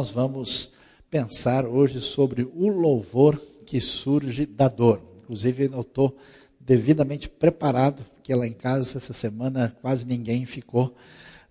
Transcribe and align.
nós 0.00 0.12
vamos 0.12 0.70
pensar 1.10 1.66
hoje 1.66 2.00
sobre 2.00 2.48
o 2.54 2.68
louvor 2.68 3.38
que 3.66 3.78
surge 3.82 4.46
da 4.46 4.66
dor. 4.66 4.98
Inclusive, 5.22 5.68
eu 5.70 5.82
estou 5.82 6.16
devidamente 6.58 7.28
preparado, 7.28 8.02
porque 8.14 8.34
lá 8.34 8.46
em 8.46 8.52
casa 8.54 8.96
essa 8.96 9.12
semana 9.12 9.76
quase 9.82 10.06
ninguém 10.06 10.46
ficou 10.46 10.96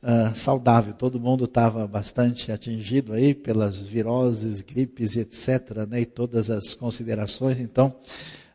uh, 0.02 0.35
saudável. 0.35 0.95
Todo 0.95 1.20
mundo 1.20 1.45
estava 1.45 1.85
bastante 1.85 2.52
atingido 2.52 3.13
aí 3.13 3.35
pelas 3.35 3.80
viroses, 3.80 4.61
gripes 4.61 5.16
etc. 5.16 5.86
Né, 5.88 6.02
e 6.02 6.05
todas 6.07 6.50
as 6.50 6.73
considerações. 6.73 7.59
Então, 7.59 7.93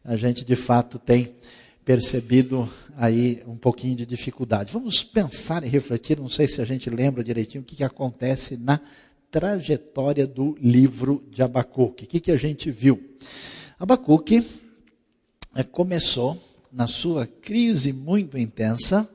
a 0.04 0.16
gente 0.16 0.44
de 0.44 0.56
fato 0.56 0.98
tem 0.98 1.36
percebido 1.84 2.68
aí 2.96 3.44
um 3.46 3.56
pouquinho 3.56 3.94
de 3.94 4.04
dificuldade. 4.04 4.72
Vamos 4.72 5.04
pensar 5.04 5.62
e 5.62 5.68
refletir, 5.68 6.18
não 6.18 6.28
sei 6.28 6.48
se 6.48 6.60
a 6.60 6.64
gente 6.64 6.90
lembra 6.90 7.22
direitinho 7.22 7.62
o 7.62 7.64
que, 7.64 7.76
que 7.76 7.84
acontece 7.84 8.56
na 8.56 8.80
trajetória 9.34 10.28
do 10.28 10.56
livro 10.60 11.24
de 11.28 11.42
Abacuque. 11.42 12.04
O 12.04 12.06
que, 12.06 12.20
que 12.20 12.30
a 12.30 12.36
gente 12.36 12.70
viu? 12.70 13.16
Abacuque 13.76 14.46
é, 15.56 15.64
começou 15.64 16.40
na 16.72 16.86
sua 16.86 17.26
crise 17.26 17.92
muito 17.92 18.38
intensa, 18.38 19.10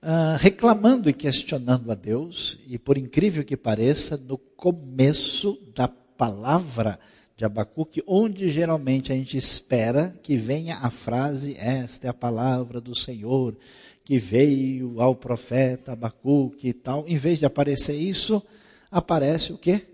uh, 0.00 0.38
reclamando 0.38 1.10
e 1.10 1.12
questionando 1.12 1.90
a 1.90 1.96
Deus, 1.96 2.60
e 2.68 2.78
por 2.78 2.96
incrível 2.96 3.42
que 3.42 3.56
pareça, 3.56 4.16
no 4.16 4.38
começo 4.38 5.58
da 5.74 5.88
palavra 5.88 6.96
de 7.36 7.44
Abacuque, 7.44 8.04
onde 8.06 8.50
geralmente 8.50 9.10
a 9.10 9.16
gente 9.16 9.36
espera 9.36 10.14
que 10.22 10.36
venha 10.36 10.76
a 10.76 10.90
frase: 10.90 11.56
Esta 11.58 12.06
é 12.06 12.10
a 12.10 12.14
palavra 12.14 12.80
do 12.80 12.94
Senhor, 12.94 13.56
que 14.04 14.16
veio 14.16 15.00
ao 15.00 15.16
profeta 15.16 15.90
Abacuque 15.94 16.68
e 16.68 16.72
tal. 16.72 17.04
Em 17.08 17.16
vez 17.16 17.40
de 17.40 17.46
aparecer 17.46 17.96
isso, 17.96 18.40
aparece 18.90 19.52
o 19.52 19.58
que? 19.58 19.86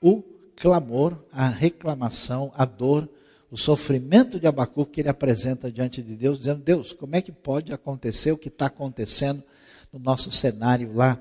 O 0.00 0.22
clamor, 0.56 1.16
a 1.32 1.48
reclamação, 1.48 2.52
a 2.54 2.64
dor, 2.64 3.08
o 3.50 3.56
sofrimento 3.56 4.38
de 4.38 4.46
Abacuque 4.46 4.92
que 4.92 5.00
ele 5.00 5.08
apresenta 5.08 5.70
diante 5.70 6.02
de 6.02 6.16
Deus, 6.16 6.38
dizendo: 6.38 6.62
Deus, 6.62 6.92
como 6.92 7.16
é 7.16 7.22
que 7.22 7.32
pode 7.32 7.72
acontecer 7.72 8.32
o 8.32 8.38
que 8.38 8.48
está 8.48 8.66
acontecendo 8.66 9.42
no 9.92 9.98
nosso 9.98 10.30
cenário 10.30 10.92
lá? 10.94 11.18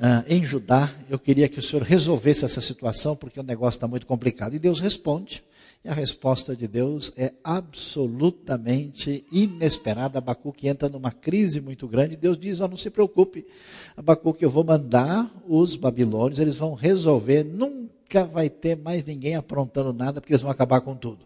uh, 0.00 0.24
em 0.26 0.42
Judá, 0.42 0.90
eu 1.08 1.18
queria 1.18 1.48
que 1.48 1.58
o 1.58 1.62
Senhor 1.62 1.82
resolvesse 1.82 2.44
essa 2.44 2.60
situação, 2.60 3.14
porque 3.14 3.38
o 3.38 3.42
negócio 3.42 3.76
está 3.76 3.86
muito 3.86 4.06
complicado. 4.06 4.54
E 4.54 4.58
Deus 4.58 4.80
responde, 4.80 5.44
e 5.84 5.88
a 5.88 5.94
resposta 5.94 6.54
de 6.54 6.68
Deus 6.68 7.12
é 7.16 7.32
absolutamente 7.42 9.24
inesperada. 9.32 10.18
Abacuque 10.18 10.68
entra 10.68 10.88
numa 10.88 11.10
crise 11.10 11.60
muito 11.60 11.88
grande, 11.88 12.16
Deus 12.16 12.38
diz, 12.38 12.60
oh, 12.60 12.68
não 12.68 12.76
se 12.76 12.90
preocupe, 12.90 13.46
Abacuque, 13.96 14.44
eu 14.44 14.50
vou 14.50 14.62
mandar 14.62 15.30
os 15.48 15.76
babilônios, 15.76 16.38
eles 16.38 16.56
vão 16.56 16.74
resolver, 16.74 17.44
nunca 17.44 18.24
vai 18.24 18.50
ter 18.50 18.76
mais 18.76 19.04
ninguém 19.04 19.36
aprontando 19.36 19.92
nada, 19.92 20.20
porque 20.20 20.32
eles 20.32 20.42
vão 20.42 20.50
acabar 20.50 20.80
com 20.82 20.94
tudo. 20.94 21.24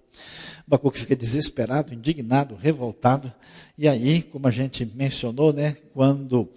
Abacuque 0.67 1.01
fica 1.01 1.17
desesperado, 1.17 1.93
indignado, 1.93 2.55
revoltado, 2.55 3.33
e 3.77 3.89
aí, 3.89 4.23
como 4.23 4.47
a 4.47 4.53
gente 4.53 4.89
mencionou, 4.95 5.53
né, 5.53 5.77
quando 5.93 6.49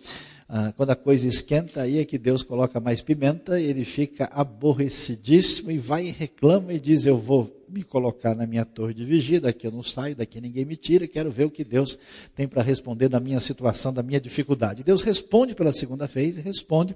ah, 0.50 0.72
quando 0.78 0.92
a 0.92 0.96
coisa 0.96 1.28
esquenta, 1.28 1.82
aí 1.82 2.00
é 2.00 2.06
que 2.06 2.18
Deus 2.18 2.42
coloca 2.42 2.80
mais 2.80 3.02
pimenta, 3.02 3.60
ele 3.60 3.84
fica 3.84 4.30
aborrecidíssimo 4.32 5.72
e 5.72 5.78
vai 5.78 6.06
e 6.06 6.12
reclama 6.12 6.72
e 6.72 6.80
diz: 6.80 7.06
Eu 7.06 7.18
vou 7.18 7.57
me 7.70 7.84
colocar 7.84 8.36
na 8.36 8.48
minha 8.48 8.66
torre 8.66 8.94
de 8.94 9.06
vigia, 9.06 9.42
daqui 9.42 9.68
eu 9.68 9.72
não 9.72 9.84
saio, 9.84 10.16
daqui 10.16 10.40
ninguém 10.40 10.66
me 10.66 10.76
tira, 10.76 11.08
quero 11.08 11.32
ver 11.32 11.46
o 11.46 11.52
que 11.52 11.64
Deus 11.64 11.98
tem 12.36 12.48
para 12.48 12.62
responder 12.62 13.10
da 13.10 13.20
minha 13.20 13.40
situação, 13.40 13.94
da 13.94 14.04
minha 14.04 14.20
dificuldade. 14.20 14.84
Deus 14.84 15.02
responde 15.02 15.54
pela 15.54 15.74
segunda 15.74 16.08
vez 16.08 16.38
e 16.38 16.42
responde 16.42 16.96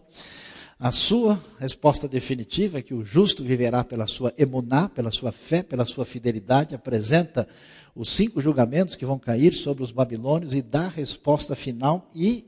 a 0.80 0.92
sua 0.92 1.40
resposta 1.60 2.08
definitiva, 2.08 2.82
que 2.82 2.94
o 2.94 3.04
justo 3.04 3.44
viverá 3.44 3.84
pela 3.84 4.08
sua 4.08 4.34
emuná, 4.38 4.90
pela 4.90 5.12
sua 5.12 5.32
fé, 5.32 5.62
pela 5.62 5.86
sua 5.86 6.06
fidelidade, 6.06 6.74
apresenta 6.74 7.48
os 7.96 8.10
cinco 8.10 8.42
julgamentos 8.42 8.96
que 8.96 9.06
vão 9.06 9.20
cair 9.20 9.54
sobre 9.54 9.84
os 9.84 9.92
babilônios 9.92 10.54
e 10.56 10.62
dá 10.62 10.86
a 10.86 10.90
resposta 10.90 11.56
final 11.56 12.10
e 12.16 12.48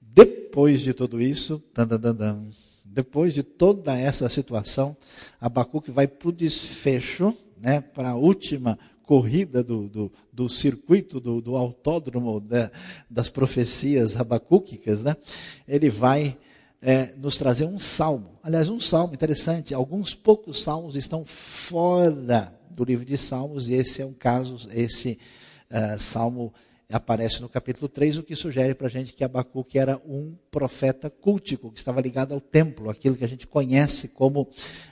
depois 0.00 0.82
de 0.82 0.94
tudo 0.94 1.20
isso, 1.20 1.62
depois 2.84 3.34
de 3.34 3.42
toda 3.42 3.94
essa 3.94 4.28
situação, 4.28 4.96
Abacuque 5.40 5.90
vai 5.90 6.06
para 6.06 6.28
o 6.28 6.32
desfecho, 6.32 7.36
né, 7.60 7.80
para 7.80 8.10
a 8.10 8.16
última 8.16 8.78
corrida 9.02 9.62
do, 9.62 9.88
do, 9.88 10.12
do 10.32 10.48
circuito, 10.48 11.20
do, 11.20 11.40
do 11.40 11.56
autódromo 11.56 12.44
né, 12.48 12.70
das 13.08 13.28
profecias 13.28 14.16
abacúquicas, 14.16 15.04
né, 15.04 15.16
ele 15.66 15.88
vai 15.88 16.36
é, 16.82 17.14
nos 17.16 17.36
trazer 17.36 17.64
um 17.64 17.78
salmo. 17.78 18.38
Aliás, 18.42 18.68
um 18.68 18.80
salmo 18.80 19.14
interessante. 19.14 19.74
Alguns 19.74 20.14
poucos 20.14 20.62
salmos 20.62 20.96
estão 20.96 21.24
fora 21.24 22.52
do 22.70 22.84
livro 22.84 23.04
de 23.04 23.16
Salmos, 23.16 23.68
e 23.68 23.74
esse 23.74 24.02
é 24.02 24.06
um 24.06 24.12
caso, 24.12 24.68
esse 24.70 25.18
uh, 25.70 25.98
salmo 25.98 26.52
aparece 26.94 27.40
no 27.42 27.48
capítulo 27.48 27.88
3, 27.88 28.18
o 28.18 28.22
que 28.22 28.36
sugere 28.36 28.74
para 28.74 28.86
a 28.86 28.90
gente 28.90 29.12
que 29.12 29.24
Abacuque 29.24 29.78
era 29.78 30.00
um 30.06 30.36
profeta 30.50 31.10
cultico, 31.10 31.72
que 31.72 31.78
estava 31.78 32.00
ligado 32.00 32.32
ao 32.32 32.40
templo, 32.40 32.88
aquilo 32.88 33.16
que 33.16 33.24
a 33.24 33.28
gente 33.28 33.46
conhece 33.46 34.08
como 34.08 34.48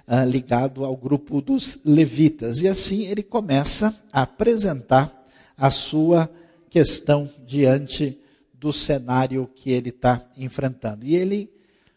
ah, 0.06 0.24
ligado 0.24 0.84
ao 0.84 0.96
grupo 0.96 1.40
dos 1.40 1.78
levitas. 1.84 2.60
E 2.60 2.68
assim 2.68 3.06
ele 3.06 3.22
começa 3.22 3.94
a 4.12 4.22
apresentar 4.22 5.24
a 5.56 5.70
sua 5.70 6.28
questão 6.68 7.30
diante 7.46 8.18
do 8.52 8.72
cenário 8.72 9.48
que 9.54 9.70
ele 9.70 9.90
está 9.90 10.28
enfrentando. 10.36 11.04
E 11.04 11.14
ele 11.14 11.52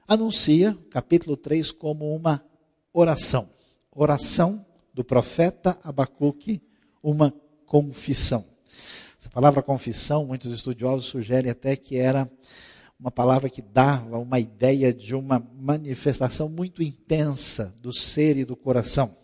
anuncia, 0.08 0.78
capítulo 0.91 1.35
3, 1.35 1.72
como 1.72 2.16
uma 2.16 2.44
oração. 2.94 3.50
Oração 3.91 4.64
do 4.94 5.03
profeta 5.03 5.78
Abacuque, 5.84 6.62
uma 7.02 7.34
confissão. 7.66 8.56
Essa 9.28 9.34
palavra 9.34 9.62
confissão, 9.62 10.26
muitos 10.26 10.50
estudiosos 10.54 11.08
sugerem 11.08 11.52
até 11.52 11.76
que 11.76 11.98
era 11.98 12.32
uma 12.98 13.12
palavra 13.12 13.50
que 13.50 13.62
dava 13.62 14.18
uma 14.18 14.40
ideia 14.40 14.94
de 14.94 15.14
uma 15.14 15.46
manifestação 15.60 16.48
muito 16.48 16.82
intensa 16.82 17.76
do 17.82 17.94
ser 17.94 18.38
e 18.38 18.46
do 18.46 18.56
coração. 18.56 19.16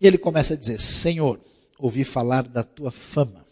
E 0.00 0.06
ele 0.06 0.18
começa 0.18 0.54
a 0.54 0.56
dizer: 0.56 0.80
Senhor, 0.80 1.40
ouvi 1.78 2.02
falar 2.02 2.42
da 2.42 2.64
tua 2.64 2.90
fama, 2.90 3.46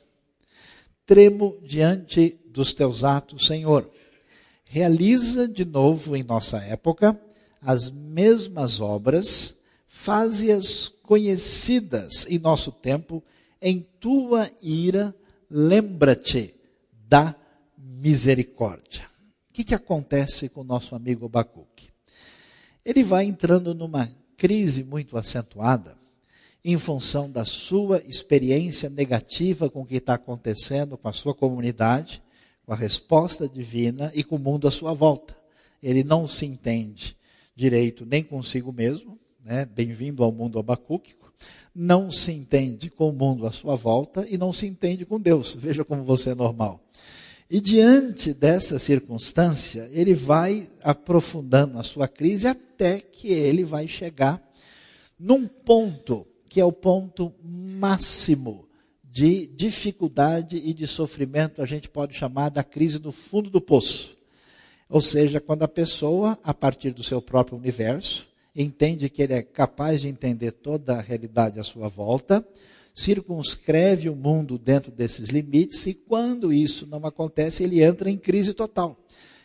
tremo 1.07 1.59
diante 1.63 2.37
dos 2.47 2.75
teus 2.75 3.05
atos, 3.05 3.47
Senhor. 3.47 3.89
Realiza 4.65 5.47
de 5.47 5.65
novo 5.65 6.17
em 6.17 6.25
nossa 6.25 6.59
época 6.59 7.19
as 7.63 7.89
mesmas 7.89 8.81
obras, 8.81 9.55
faze-as 9.87 10.89
conhecidas 10.89 12.27
em 12.29 12.39
nosso 12.39 12.73
tempo 12.73 13.23
em 13.67 13.81
tua 13.99 14.51
ira, 14.61 15.15
lembra-te 15.51 16.55
da 17.09 17.35
misericórdia. 17.79 19.09
O 19.49 19.55
que, 19.55 19.65
que 19.65 19.75
acontece 19.75 20.51
com 20.51 20.61
o 20.61 20.65
nosso 20.65 20.95
amigo 20.95 21.25
Abacuque? 21.25 21.89
Ele 22.85 23.03
vai 23.03 23.25
entrando 23.25 23.75
numa 23.75 24.13
crise 24.37 24.85
muito 24.85 25.17
acentuada 25.17 25.97
em 26.63 26.77
função 26.77 27.31
da 27.31 27.47
sua 27.47 28.03
experiência 28.07 28.91
negativa 28.91 29.71
com 29.71 29.81
o 29.81 29.87
que 29.87 29.97
está 29.97 30.15
acontecendo 30.15 30.99
com 30.99 31.09
a 31.09 31.13
sua 31.13 31.35
comunidade, 31.35 32.23
com 32.67 32.73
a 32.75 32.77
resposta 32.77 33.49
divina 33.49 34.13
e 34.15 34.23
com 34.23 34.37
o 34.37 34.39
mundo 34.39 34.69
à 34.69 34.71
sua 34.71 34.93
volta. 34.93 35.35
Ele 35.83 36.05
não 36.05 36.29
se 36.29 36.45
entende 36.45 37.17
direito 37.57 38.05
nem 38.05 38.23
consigo 38.23 38.71
mesmo, 38.73 39.19
né? 39.43 39.65
bem-vindo 39.65 40.23
ao 40.23 40.31
mundo 40.31 40.59
abacúquico, 40.59 41.24
não 41.75 42.11
se 42.11 42.33
entende 42.33 42.91
com 42.91 43.09
o 43.09 43.13
mundo 43.13 43.47
à 43.47 43.53
sua 43.53 43.75
volta 43.75 44.27
e 44.29 44.39
não 44.39 44.53
se 44.53 44.67
entende 44.67 45.05
com 45.05 45.21
Deus. 45.21 45.55
Veja 45.59 45.85
como 45.85 46.05
você 46.05 46.31
é 46.31 46.35
normal. 46.35 46.81
E 47.51 47.61
diante 47.61 48.33
dessa 48.33 48.79
circunstância, 48.79 49.89
ele 49.93 50.15
vai 50.15 50.69
aprofundando 50.83 51.79
a 51.79 51.83
sua 51.83 52.09
crise 52.09 52.47
até 52.47 53.01
que 53.01 53.29
ele 53.29 53.65
vai 53.65 53.87
chegar 53.87 54.43
num 55.19 55.47
ponto 55.47 56.27
que 56.49 56.61
é 56.61 56.65
o 56.65 56.73
ponto 56.73 57.33
máximo 57.43 58.69
de 59.03 59.47
dificuldade 59.47 60.57
e 60.57 60.75
de 60.75 60.87
sofrimento, 60.87 61.63
a 61.63 61.67
gente 61.67 61.89
pode 61.89 62.15
chamar 62.15 62.49
da 62.49 62.63
crise 62.63 62.99
do 62.99 63.11
fundo 63.11 63.49
do 63.49 63.61
poço. 63.61 64.17
Ou 64.89 65.01
seja, 65.01 65.41
quando 65.41 65.63
a 65.63 65.69
pessoa, 65.69 66.39
a 66.43 66.53
partir 66.53 66.91
do 66.93 67.03
seu 67.03 67.23
próprio 67.23 67.57
universo, 67.57 68.29
entende 68.55 69.09
que 69.09 69.23
ele 69.23 69.33
é 69.33 69.43
capaz 69.43 70.03
de 70.03 70.09
entender 70.09 70.53
toda 70.53 70.95
a 70.95 71.01
realidade 71.01 71.59
à 71.59 71.65
sua 71.65 71.89
volta, 71.89 72.47
circunscreve 72.95 74.09
o 74.09 74.15
mundo 74.15 74.57
dentro 74.57 74.93
desses 74.93 75.29
limites, 75.29 75.85
e 75.87 75.95
quando 75.95 76.53
isso 76.53 76.87
não 76.87 77.05
acontece, 77.05 77.65
ele 77.65 77.83
entra 77.83 78.09
em 78.09 78.17
crise 78.17 78.55
total. 78.55 78.97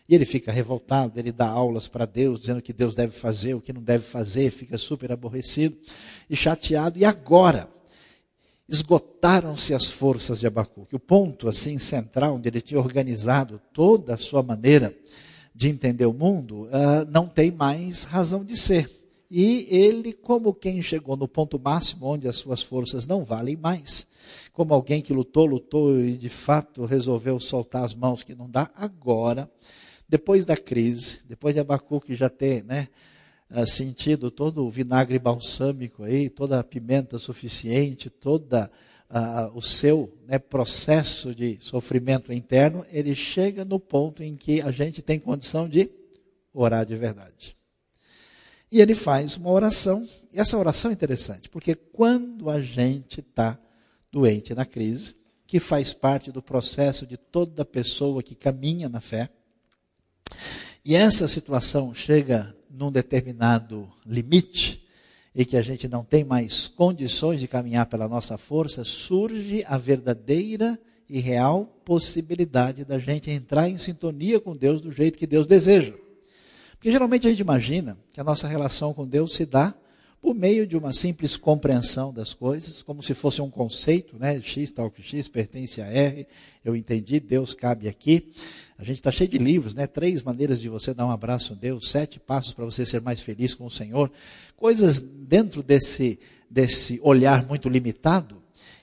E 0.07 0.15
ele 0.15 0.25
fica 0.25 0.51
revoltado, 0.51 1.19
ele 1.19 1.31
dá 1.31 1.47
aulas 1.47 1.87
para 1.87 2.05
Deus, 2.05 2.39
dizendo 2.39 2.61
que 2.61 2.73
Deus 2.73 2.95
deve 2.95 3.11
fazer, 3.11 3.55
o 3.55 3.61
que 3.61 3.73
não 3.73 3.81
deve 3.81 4.03
fazer, 4.03 4.51
fica 4.51 4.77
super 4.77 5.11
aborrecido 5.11 5.77
e 6.29 6.35
chateado. 6.35 6.97
E 6.97 7.05
agora, 7.05 7.69
esgotaram-se 8.67 9.73
as 9.73 9.85
forças 9.85 10.39
de 10.39 10.47
Abacuque. 10.47 10.95
O 10.95 10.99
ponto 10.99 11.47
assim 11.47 11.77
central, 11.77 12.35
onde 12.35 12.49
ele 12.49 12.61
tinha 12.61 12.79
organizado 12.79 13.59
toda 13.73 14.13
a 14.13 14.17
sua 14.17 14.41
maneira 14.41 14.95
de 15.53 15.69
entender 15.69 16.05
o 16.05 16.13
mundo, 16.13 16.63
uh, 16.65 17.05
não 17.09 17.27
tem 17.27 17.51
mais 17.51 18.03
razão 18.03 18.43
de 18.43 18.55
ser 18.55 18.98
E 19.29 19.67
ele, 19.69 20.11
como 20.11 20.53
quem 20.53 20.81
chegou 20.81 21.15
no 21.15 21.27
ponto 21.27 21.59
máximo 21.59 22.07
onde 22.07 22.27
as 22.27 22.37
suas 22.37 22.63
forças 22.63 23.05
não 23.05 23.23
valem 23.23 23.55
mais, 23.55 24.07
como 24.51 24.73
alguém 24.73 25.01
que 25.01 25.13
lutou, 25.13 25.45
lutou 25.45 25.99
e 25.99 26.17
de 26.17 26.29
fato 26.29 26.85
resolveu 26.85 27.39
soltar 27.39 27.83
as 27.83 27.93
mãos 27.93 28.23
que 28.23 28.33
não 28.33 28.49
dá, 28.49 28.71
agora, 28.75 29.49
depois 30.07 30.45
da 30.45 30.57
crise, 30.57 31.19
depois 31.27 31.53
de 31.53 31.59
Abacuque 31.59 32.15
já 32.15 32.27
ter 32.27 32.63
né, 32.63 32.87
ah, 33.51 33.67
sentido 33.67 34.31
todo 34.31 34.65
o 34.65 34.69
vinagre 34.69 35.19
balsâmico 35.19 36.03
aí, 36.03 36.29
toda 36.29 36.59
a 36.59 36.63
pimenta 36.63 37.19
suficiente, 37.19 38.09
toda 38.09 38.71
uh, 39.09 39.55
o 39.55 39.61
seu 39.61 40.11
né, 40.27 40.39
processo 40.39 41.33
de 41.33 41.57
sofrimento 41.59 42.31
interno, 42.31 42.85
ele 42.91 43.13
chega 43.15 43.65
no 43.65 43.79
ponto 43.79 44.23
em 44.23 44.35
que 44.35 44.61
a 44.61 44.71
gente 44.71 45.01
tem 45.01 45.19
condição 45.19 45.67
de 45.67 45.89
orar 46.53 46.85
de 46.85 46.95
verdade. 46.95 47.58
E 48.71 48.81
ele 48.81 48.93
faz 48.93 49.35
uma 49.35 49.49
oração, 49.49 50.07
e 50.31 50.39
essa 50.39 50.57
oração 50.57 50.91
é 50.91 50.93
interessante, 50.93 51.49
porque 51.49 51.73
quando 51.73 52.49
a 52.49 52.61
gente 52.61 53.19
está 53.19 53.59
doente 54.11 54.53
na 54.53 54.65
crise, 54.65 55.17
que 55.47 55.59
faz 55.59 55.91
parte 55.93 56.31
do 56.31 56.41
processo 56.41 57.07
de 57.07 57.17
toda 57.17 57.65
pessoa 57.65 58.21
que 58.21 58.35
caminha 58.35 58.87
na 58.87 59.01
fé, 59.01 59.29
e 60.85 60.95
essa 60.95 61.27
situação 61.27 61.93
chega 61.93 62.55
num 62.69 62.91
determinado 62.91 63.91
limite, 64.05 64.87
e 65.33 65.45
que 65.45 65.57
a 65.57 65.61
gente 65.61 65.87
não 65.87 66.03
tem 66.03 66.23
mais 66.23 66.67
condições 66.67 67.39
de 67.39 67.47
caminhar 67.47 67.85
pela 67.85 68.07
nossa 68.07 68.37
força, 68.37 68.83
surge 68.83 69.63
a 69.67 69.77
verdadeira 69.77 70.79
e 71.09 71.19
real 71.19 71.65
possibilidade 71.83 72.85
da 72.85 72.99
gente 72.99 73.31
entrar 73.31 73.67
em 73.67 73.77
sintonia 73.77 74.39
com 74.39 74.55
Deus 74.55 74.79
do 74.79 74.91
jeito 74.91 75.17
que 75.17 75.25
Deus 75.25 75.47
deseja. 75.47 75.93
Porque 76.79 76.93
geralmente 76.93 77.27
a 77.27 77.29
gente 77.29 77.41
imagina 77.41 77.97
que 78.09 78.21
a 78.21 78.23
nossa 78.23 78.47
relação 78.47 78.93
com 78.93 79.05
Deus 79.05 79.33
se 79.33 79.45
dá 79.45 79.75
por 80.21 80.33
meio 80.33 80.65
de 80.65 80.77
uma 80.77 80.93
simples 80.93 81.35
compreensão 81.35 82.13
das 82.13 82.33
coisas, 82.33 82.81
como 82.81 83.03
se 83.03 83.13
fosse 83.13 83.41
um 83.41 83.49
conceito, 83.49 84.17
né? 84.17 84.41
X 84.41 84.71
tal 84.71 84.89
que 84.89 85.03
X 85.03 85.27
pertence 85.27 85.81
a 85.81 85.87
R, 85.87 86.25
eu 86.63 86.77
entendi, 86.77 87.19
Deus 87.19 87.53
cabe 87.53 87.89
aqui. 87.89 88.29
A 88.77 88.83
gente 88.85 88.95
está 88.95 89.11
cheio 89.11 89.29
de 89.29 89.37
livros, 89.37 89.73
né? 89.73 89.87
Três 89.87 90.23
maneiras 90.23 90.61
de 90.61 90.69
você 90.69 90.93
dar 90.93 91.05
um 91.05 91.11
abraço 91.11 91.51
a 91.51 91.55
Deus, 91.57 91.89
sete 91.89 92.17
passos 92.17 92.53
para 92.53 92.63
você 92.63 92.85
ser 92.85 93.01
mais 93.01 93.19
feliz 93.19 93.53
com 93.53 93.65
o 93.65 93.71
Senhor. 93.71 94.09
Coisas 94.55 94.99
dentro 94.99 95.61
desse, 95.61 96.17
desse 96.49 96.97
olhar 97.03 97.45
muito 97.45 97.67
limitado, 97.67 98.41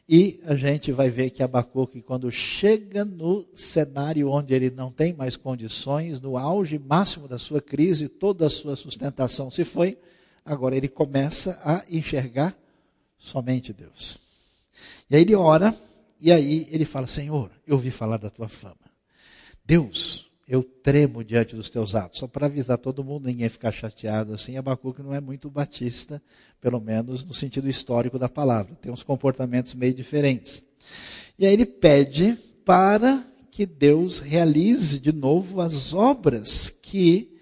e 0.09 0.41
a 0.45 0.55
gente 0.55 0.93
vai 0.93 1.11
ver 1.11 1.31
que 1.31 1.43
Abacuque, 1.43 2.01
quando 2.01 2.31
chega 2.31 3.05
no 3.05 3.45
cenário 3.57 4.31
onde 4.31 4.55
ele 4.55 4.71
não 4.71 4.93
tem 4.93 5.13
mais 5.13 5.37
condições, 5.37 6.21
no 6.21 6.39
auge 6.39 6.79
máximo 6.79 7.27
da 7.27 7.39
sua 7.39 7.61
crise, 7.61 8.09
toda 8.09 8.47
a 8.47 8.51
sua 8.51 8.77
sustentação 8.77 9.51
se 9.51 9.65
foi, 9.65 9.99
agora 10.45 10.77
ele 10.77 10.89
começa 10.89 11.61
a 11.65 11.85
enxergar 11.91 12.57
somente 13.19 13.73
Deus. 13.73 14.19
E 15.11 15.17
aí 15.17 15.23
ele 15.23 15.35
ora, 15.35 15.77
e 16.21 16.31
aí 16.31 16.69
ele 16.71 16.85
fala: 16.85 17.09
Senhor, 17.09 17.51
eu 17.67 17.75
ouvi 17.75 17.91
falar 17.91 18.17
da 18.17 18.31
tua 18.31 18.49
fama. 18.49 18.77
Deus, 19.65 20.26
eu 20.49 20.63
tremo 20.63 21.25
diante 21.25 21.57
dos 21.57 21.69
teus 21.69 21.95
atos. 21.95 22.21
Só 22.21 22.29
para 22.29 22.47
avisar 22.47 22.79
todo 22.79 23.05
mundo, 23.05 23.27
ninguém 23.27 23.49
ficar 23.49 23.73
chateado 23.73 24.35
assim, 24.35 24.57
Abacuque 24.57 25.03
não 25.03 25.13
é 25.13 25.21
muito 25.21 25.51
batista, 25.51 26.23
pelo 26.61 26.81
menos 26.81 27.25
no 27.25 27.35
sentido 27.35 27.69
histórico 27.69 28.19
da 28.19 28.29
palavra. 28.29 28.77
Tem 28.77 28.93
uns 28.93 29.03
comportamentos 29.03 29.75
meio 29.75 29.93
diferentes. 29.93 30.63
E 31.39 31.45
aí 31.45 31.53
ele 31.53 31.67
pede 31.67 32.39
para 32.65 33.25
que 33.51 33.67
Deus 33.67 34.21
realize 34.21 35.01
de 35.01 35.13
novo 35.13 35.61
as 35.61 35.93
obras 35.93 36.69
que 36.69 37.33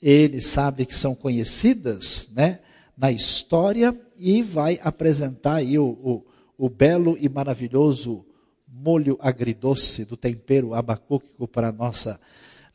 ele 0.00 0.40
sabe 0.40 0.86
que 0.86 0.96
são 0.96 1.14
conhecidas 1.14 2.30
né, 2.32 2.60
na 2.96 3.10
história 3.10 3.98
e 4.16 4.42
vai 4.42 4.78
apresentar 4.82 5.56
aí 5.56 5.78
o, 5.78 5.86
o, 5.86 6.24
o 6.56 6.68
belo 6.68 7.16
e 7.18 7.28
maravilhoso 7.28 8.25
molho 8.82 9.16
agridoce 9.20 10.04
do 10.04 10.16
tempero 10.16 10.74
abacúquico 10.74 11.48
para 11.48 11.68
a 11.68 11.72
nossa 11.72 12.20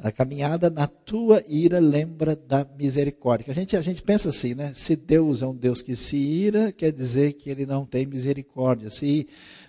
caminhada 0.10 0.68
na 0.70 0.88
tua 0.88 1.44
ira 1.48 1.78
lembra 1.78 2.36
da 2.36 2.66
misericórdia. 2.80 3.52
A 3.52 3.54
gente, 3.54 3.78
a 3.78 3.82
gente 3.82 4.02
pensa 4.02 4.30
assim, 4.30 4.56
né? 4.56 4.72
Se 4.74 4.96
Deus 4.96 5.44
é 5.44 5.46
um 5.48 5.56
Deus 5.56 5.84
que 5.84 5.96
se 5.96 6.18
ira, 6.18 6.72
quer 6.72 6.92
dizer 6.92 7.34
que 7.34 7.52
ele 7.52 7.68
não 7.68 7.86
tem 7.86 8.08
misericórdia. 8.08 8.90
Se 8.90 9.28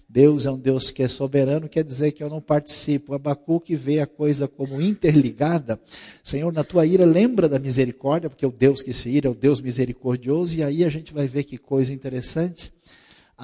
Deus 0.09 0.47
é 0.47 0.51
um 0.51 0.59
Deus 0.59 0.91
que 0.91 1.03
é 1.03 1.09
soberano, 1.09 1.69
quer 1.69 1.85
dizer 1.85 2.13
que 2.13 2.23
eu 2.23 2.31
não 2.31 2.41
participo. 2.41 3.15
Abacuque 3.15 3.75
vê 3.75 4.01
a 4.01 4.07
coisa 4.07 4.49
como 4.49 4.81
interligada. 4.81 5.79
Senhor, 6.23 6.51
na 6.53 6.65
tua 6.65 6.87
ira 6.87 7.05
lembra 7.05 7.47
da 7.47 7.59
misericórdia, 7.59 8.31
porque 8.31 8.47
o 8.47 8.53
Deus 8.53 8.81
que 8.81 8.95
se 8.95 9.11
ira 9.11 9.29
é 9.29 9.31
o 9.31 9.35
Deus 9.35 9.61
misericordioso, 9.61 10.57
e 10.57 10.63
aí 10.63 10.85
a 10.85 10.89
gente 10.89 11.13
vai 11.13 11.27
ver 11.27 11.45
que 11.45 11.59
coisa 11.59 11.93
interessante. 11.93 12.73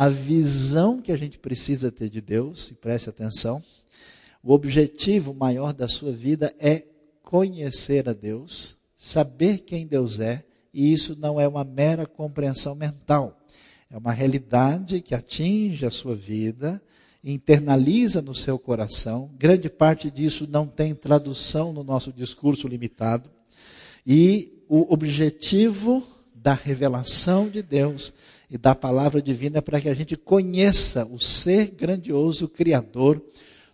A 0.01 0.09
visão 0.09 1.03
que 1.03 1.11
a 1.11 1.17
gente 1.17 1.41
precisa 1.41 1.91
ter 1.91 2.09
de 2.09 2.21
Deus, 2.21 2.71
e 2.71 2.75
preste 2.75 3.11
atenção, 3.11 3.61
o 4.41 4.53
objetivo 4.53 5.35
maior 5.35 5.73
da 5.73 5.89
sua 5.89 6.13
vida 6.13 6.55
é 6.57 6.85
conhecer 7.21 8.09
a 8.09 8.13
Deus, 8.13 8.79
saber 8.95 9.59
quem 9.59 9.89
Deus 9.89 10.21
é, 10.21 10.45
e 10.73 10.93
isso 10.93 11.17
não 11.19 11.41
é 11.41 11.49
uma 11.49 11.65
mera 11.65 12.07
compreensão 12.07 12.77
mental. 12.77 13.41
É 13.91 13.99
uma 13.99 14.13
realidade 14.13 15.01
que 15.01 15.17
atinge 15.17 15.85
a 15.85 15.91
sua 15.91 16.15
vida, 16.15 16.81
internaliza 17.25 18.23
no 18.23 18.37
seu 18.37 18.57
coração. 18.57 19.29
Grande 19.37 19.69
parte 19.69 20.13
disso 20.13 20.47
não 20.49 20.69
tem 20.69 20.95
tradução 20.95 21.73
no 21.73 21.83
nosso 21.83 22.13
discurso 22.13 22.69
limitado. 22.69 23.29
E 24.07 24.63
o 24.69 24.93
objetivo 24.93 26.07
da 26.33 26.55
revelação 26.55 27.49
de 27.49 27.63
Deus 27.63 28.13
e 28.51 28.57
da 28.57 28.75
palavra 28.75 29.21
divina 29.21 29.61
para 29.61 29.81
que 29.81 29.89
a 29.89 29.95
gente 29.95 30.17
conheça 30.17 31.05
o 31.07 31.19
ser 31.19 31.73
grandioso, 31.73 32.49
criador, 32.49 33.23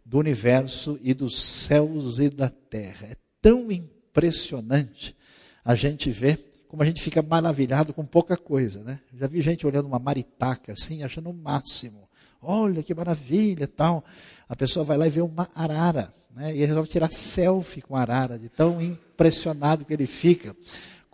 do 0.05 0.19
universo 0.19 0.99
e 1.01 1.15
dos 1.15 1.41
céus 1.41 2.19
e 2.19 2.29
da 2.29 2.51
terra. 2.51 3.09
É 3.11 3.17
tão 3.41 3.71
impressionante 3.71 5.17
a 5.65 5.75
gente 5.75 6.11
ver 6.11 6.53
como 6.69 6.83
a 6.83 6.87
gente 6.87 7.01
fica 7.01 7.23
maravilhado 7.23 7.95
com 7.95 8.05
pouca 8.05 8.37
coisa, 8.37 8.83
né? 8.83 8.99
Já 9.15 9.29
vi 9.29 9.41
gente 9.41 9.65
olhando 9.67 9.87
uma 9.87 9.99
maritaca 9.99 10.73
assim, 10.73 11.05
achando 11.05 11.31
o 11.31 11.35
máximo. 11.35 12.09
Olha 12.43 12.83
que 12.83 12.93
maravilha, 12.93 13.67
tal. 13.69 14.05
A 14.49 14.57
pessoa 14.57 14.85
vai 14.85 14.99
lá 14.99 15.07
e 15.07 15.11
vê 15.11 15.21
uma 15.21 15.49
arara, 15.55 16.13
né? 16.35 16.55
E 16.55 16.65
resolve 16.65 16.89
tirar 16.89 17.13
selfie 17.13 17.81
com 17.81 17.95
a 17.95 18.01
arara, 18.01 18.37
de 18.39 18.49
tão 18.49 18.83
impressionado 18.83 19.85
que 19.85 19.93
ele 19.93 20.07
fica 20.07 20.55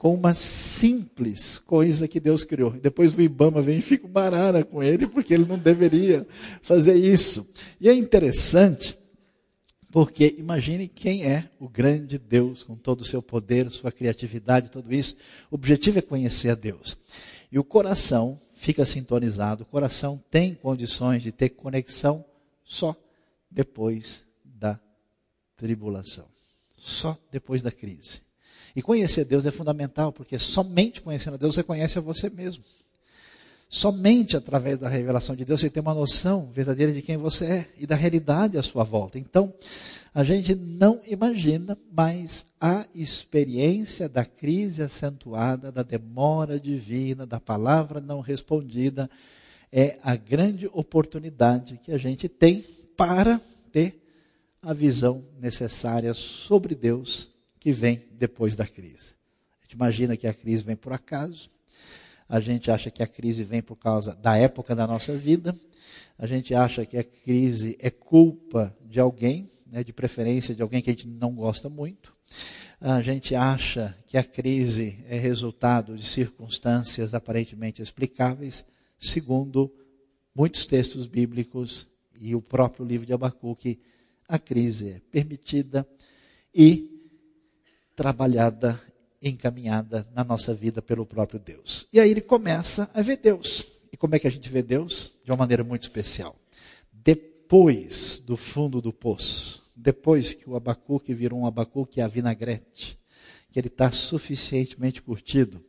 com 0.01 0.15
uma 0.15 0.33
simples 0.33 1.59
coisa 1.59 2.09
que 2.09 2.19
Deus 2.19 2.43
criou. 2.43 2.71
Depois 2.71 3.15
o 3.15 3.21
Ibama 3.21 3.61
vem 3.61 3.81
e 3.81 3.83
fica 3.83 4.09
barara 4.09 4.65
com 4.65 4.83
ele, 4.83 5.05
porque 5.13 5.35
ele 5.35 5.45
não 5.45 5.59
deveria 5.59 6.27
fazer 6.63 6.95
isso. 6.95 7.47
E 7.79 7.87
é 7.87 7.93
interessante, 7.93 8.97
porque 9.91 10.35
imagine 10.39 10.89
quem 10.89 11.27
é 11.27 11.51
o 11.61 11.69
grande 11.69 12.17
Deus, 12.17 12.63
com 12.63 12.77
todo 12.77 13.03
o 13.03 13.05
seu 13.05 13.21
poder, 13.21 13.71
sua 13.71 13.93
criatividade, 13.93 14.71
tudo 14.71 14.91
isso. 14.91 15.19
O 15.51 15.57
objetivo 15.57 15.99
é 15.99 16.03
conhecer 16.03 16.49
a 16.49 16.55
Deus. 16.55 16.97
E 17.53 17.59
o 17.59 17.65
coração 17.65 18.41
fica 18.55 18.87
sintonizado, 18.87 19.65
o 19.65 19.67
coração 19.67 20.19
tem 20.31 20.55
condições 20.55 21.23
de 21.23 21.31
ter 21.31 21.51
conexão 21.51 22.25
só 22.65 22.97
depois 23.51 24.25
da 24.43 24.81
tribulação, 25.59 26.25
só 26.79 27.19
depois 27.31 27.61
da 27.61 27.71
crise. 27.71 28.30
E 28.75 28.83
conhecer 28.83 29.25
Deus 29.25 29.47
é 29.47 29.51
fundamental, 29.51 30.13
porque 30.13 30.39
somente 30.39 31.01
conhecendo 31.01 31.39
Deus 31.39 31.55
você 31.55 31.63
conhece 31.63 31.99
a 31.99 32.01
você 32.01 32.29
mesmo. 32.29 32.65
Somente 33.69 34.37
através 34.37 34.79
da 34.79 34.89
revelação 34.89 35.37
de 35.37 35.45
Deus 35.45 35.61
você 35.61 35.71
tem 35.71 35.81
uma 35.81 35.95
noção 35.95 36.51
verdadeira 36.53 36.93
de 36.93 37.01
quem 37.03 37.17
você 37.17 37.45
é 37.45 37.69
e 37.79 37.87
da 37.87 37.95
realidade 37.95 38.59
à 38.59 38.63
sua 38.63 38.83
volta. 38.83 39.19
Então, 39.19 39.55
a 40.13 40.25
gente 40.25 40.57
não 40.57 41.01
imagina, 41.07 41.79
mas 41.93 42.45
a 42.61 42.85
experiência 42.93 44.09
da 44.09 44.25
crise 44.25 44.83
acentuada, 44.83 45.71
da 45.71 45.85
demora 45.85 46.59
divina, 46.59 47.25
da 47.25 47.39
palavra 47.39 48.01
não 48.01 48.21
respondida, 48.21 49.09
é 49.71 49.99
a 50.03 50.17
grande 50.17 50.69
oportunidade 50.73 51.79
que 51.81 51.93
a 51.93 51.99
gente 51.99 52.29
tem 52.29 52.65
para 52.97 53.41
ter 53.73 54.03
a 54.61 54.73
visão 54.73 55.25
necessária 55.41 56.13
sobre 56.13 56.75
Deus 56.75 57.31
que 57.61 57.71
vem 57.71 58.03
depois 58.13 58.57
da 58.57 58.67
crise. 58.67 59.15
A 59.61 59.65
gente 59.65 59.75
imagina 59.75 60.17
que 60.17 60.27
a 60.27 60.35
crise 60.35 60.65
vem 60.65 60.75
por 60.75 60.93
acaso, 60.93 61.51
a 62.27 62.41
gente 62.41 62.71
acha 62.71 62.91
que 62.91 63.03
a 63.03 63.07
crise 63.07 63.45
vem 63.45 63.61
por 63.61 63.77
causa 63.77 64.17
da 64.17 64.37
época 64.37 64.75
da 64.75 64.87
nossa 64.87 65.15
vida, 65.15 65.55
a 66.19 66.27
gente 66.27 66.55
acha 66.55 66.87
que 66.87 66.97
a 66.97 67.05
crise 67.05 67.77
é 67.79 67.91
culpa 67.91 68.75
de 68.85 68.99
alguém, 68.99 69.51
né, 69.67 69.85
de 69.85 69.93
preferência 69.93 70.55
de 70.55 70.63
alguém 70.63 70.81
que 70.81 70.91
a 70.91 70.93
gente 70.93 71.07
não 71.07 71.35
gosta 71.35 71.69
muito. 71.69 72.17
A 72.81 73.03
gente 73.03 73.35
acha 73.35 73.95
que 74.07 74.17
a 74.17 74.25
crise 74.25 74.99
é 75.07 75.19
resultado 75.19 75.97
de 75.97 76.05
circunstâncias 76.05 77.13
aparentemente 77.13 77.83
explicáveis, 77.83 78.65
segundo 78.99 79.71
muitos 80.35 80.65
textos 80.65 81.07
bíblicos 81.07 81.87
e 82.19 82.35
o 82.35 82.41
próprio 82.41 82.87
livro 82.87 83.07
de 83.07 83.13
Abacuque, 83.13 83.81
a 84.29 84.39
crise 84.39 84.91
é 84.91 85.01
permitida 85.11 85.87
e 86.55 87.00
trabalhada 87.95 88.81
encaminhada 89.23 90.07
na 90.15 90.25
nossa 90.25 90.55
vida 90.55 90.81
pelo 90.81 91.05
próprio 91.05 91.39
Deus. 91.39 91.87
E 91.93 92.01
aí 92.01 92.11
ele 92.11 92.21
começa 92.21 92.91
a 92.95 93.03
ver 93.03 93.17
Deus. 93.17 93.67
E 93.93 93.97
como 93.97 94.15
é 94.15 94.19
que 94.19 94.27
a 94.27 94.31
gente 94.31 94.49
vê 94.49 94.63
Deus? 94.63 95.17
De 95.25 95.31
uma 95.31 95.37
maneira 95.37 95.63
muito 95.63 95.83
especial. 95.83 96.37
Depois 96.93 98.19
do 98.19 98.37
fundo 98.37 98.81
do 98.81 98.93
poço, 98.93 99.69
depois 99.75 100.33
que 100.35 100.49
o 100.49 100.57
Abacuque 100.57 101.13
virou 101.13 101.41
um 101.41 101.47
Abacuque 101.47 102.01
a 102.01 102.09
vinagrete, 102.09 102.99
que 103.51 103.59
ele 103.59 103.69
está 103.69 103.91
suficientemente 103.91 105.03
curtido, 105.03 105.63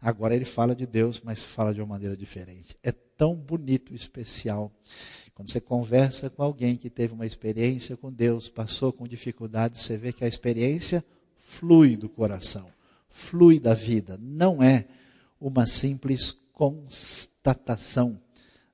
agora 0.00 0.34
ele 0.34 0.44
fala 0.44 0.74
de 0.74 0.86
Deus, 0.86 1.20
mas 1.24 1.42
fala 1.42 1.72
de 1.72 1.80
uma 1.80 1.86
maneira 1.86 2.16
diferente. 2.16 2.76
É 2.82 2.92
tão 2.92 3.34
bonito 3.34 3.94
especial. 3.94 4.72
Quando 5.34 5.50
você 5.50 5.60
conversa 5.60 6.28
com 6.28 6.42
alguém 6.42 6.76
que 6.76 6.90
teve 6.90 7.14
uma 7.14 7.26
experiência 7.26 7.96
com 7.96 8.12
Deus, 8.12 8.48
passou 8.48 8.92
com 8.92 9.06
dificuldade, 9.06 9.80
você 9.80 9.96
vê 9.96 10.12
que 10.12 10.24
a 10.24 10.28
experiência 10.28 11.04
flui 11.38 11.96
do 11.96 12.08
coração, 12.08 12.66
flui 13.08 13.58
da 13.58 13.74
vida. 13.74 14.18
Não 14.20 14.62
é 14.62 14.86
uma 15.40 15.66
simples 15.66 16.36
constatação 16.52 18.20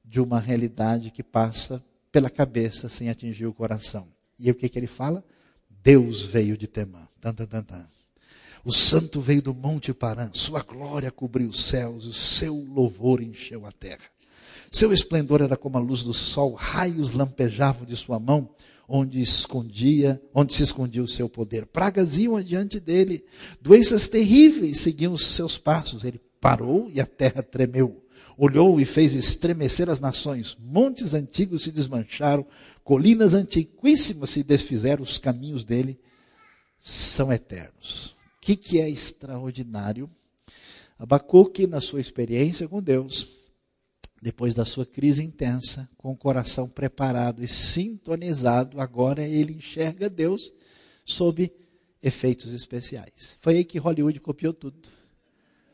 de 0.05 0.21
uma 0.21 0.41
realidade 0.41 1.11
que 1.11 1.23
passa 1.23 1.85
pela 2.11 2.31
cabeça 2.31 2.89
sem 2.89 3.11
atingir 3.11 3.47
o 3.47 3.55
coração. 3.55 4.07
E 4.39 4.51
o 4.51 4.55
que, 4.55 4.69
que 4.69 4.79
ele 4.79 4.87
fala? 4.87 5.25
Deus 5.83 6.25
veio 6.25 6.57
de 6.57 6.67
Temã. 6.67 7.09
Tan, 7.21 7.35
tan, 7.35 7.47
tan, 7.47 7.63
tan. 7.63 7.87
O 8.65 8.73
santo 8.73 9.21
veio 9.21 9.43
do 9.43 9.53
Monte 9.53 9.93
Parã, 9.93 10.31
sua 10.33 10.63
glória 10.63 11.11
cobriu 11.11 11.49
os 11.49 11.67
céus, 11.67 12.07
o 12.07 12.15
seu 12.15 12.55
louvor 12.55 13.21
encheu 13.21 13.67
a 13.67 13.73
terra. 13.73 14.05
Seu 14.71 14.91
esplendor 14.91 15.43
era 15.43 15.57
como 15.57 15.77
a 15.77 15.81
luz 15.81 16.03
do 16.03 16.15
sol, 16.15 16.55
raios 16.55 17.13
lampejavam 17.13 17.85
de 17.85 17.95
sua 17.95 18.19
mão, 18.19 18.49
onde 18.89 19.21
escondia, 19.21 20.21
onde 20.33 20.55
se 20.55 20.63
escondia 20.63 21.03
o 21.03 21.09
seu 21.09 21.29
poder. 21.29 21.67
Pragas 21.67 22.17
iam 22.17 22.37
adiante 22.37 22.79
dele, 22.79 23.25
doenças 23.61 24.09
terríveis 24.09 24.81
seguiam 24.81 25.13
os 25.13 25.27
seus 25.35 25.59
passos. 25.59 26.05
Ele 26.05 26.21
parou 26.41 26.89
e 26.93 27.01
a 27.01 27.07
terra 27.07 27.43
tremeu. 27.43 28.03
Olhou 28.37 28.81
e 28.81 28.85
fez 28.85 29.15
estremecer 29.15 29.89
as 29.89 30.01
nações. 30.01 30.57
Montes 30.61 31.15
antigos 31.15 31.63
se 31.63 31.71
desmancharam, 31.71 32.45
colinas 32.83 33.33
antiquíssimas 33.33 34.31
se 34.31 34.43
desfizeram, 34.43 35.03
os 35.03 35.19
caminhos 35.19 35.65
dele 35.65 35.99
são 36.79 37.33
eternos 37.33 38.15
que, 38.45 38.57
que 38.57 38.79
é 38.79 38.91
extraordinário? 38.91 40.11
Abacuque, 40.99 41.67
na 41.67 41.81
sua 41.81 41.99
experiência 41.99 42.69
com 42.69 42.83
Deus, 42.83 43.27
depois 44.25 44.55
da 44.55 44.65
sua 44.65 44.87
crise 44.87 45.23
intensa, 45.23 45.87
com 45.99 46.11
o 46.11 46.17
coração 46.17 46.67
preparado 46.67 47.45
e 47.45 47.47
sintonizado, 47.47 48.81
agora 48.81 49.23
ele 49.23 49.53
enxerga 49.53 50.09
Deus 50.09 50.51
sob 51.05 51.53
efeitos 52.03 52.51
especiais. 52.55 53.37
Foi 53.39 53.59
aí 53.59 53.65
que 53.67 53.79
Hollywood 53.79 54.19
copiou 54.21 54.55
tudo. 54.55 54.89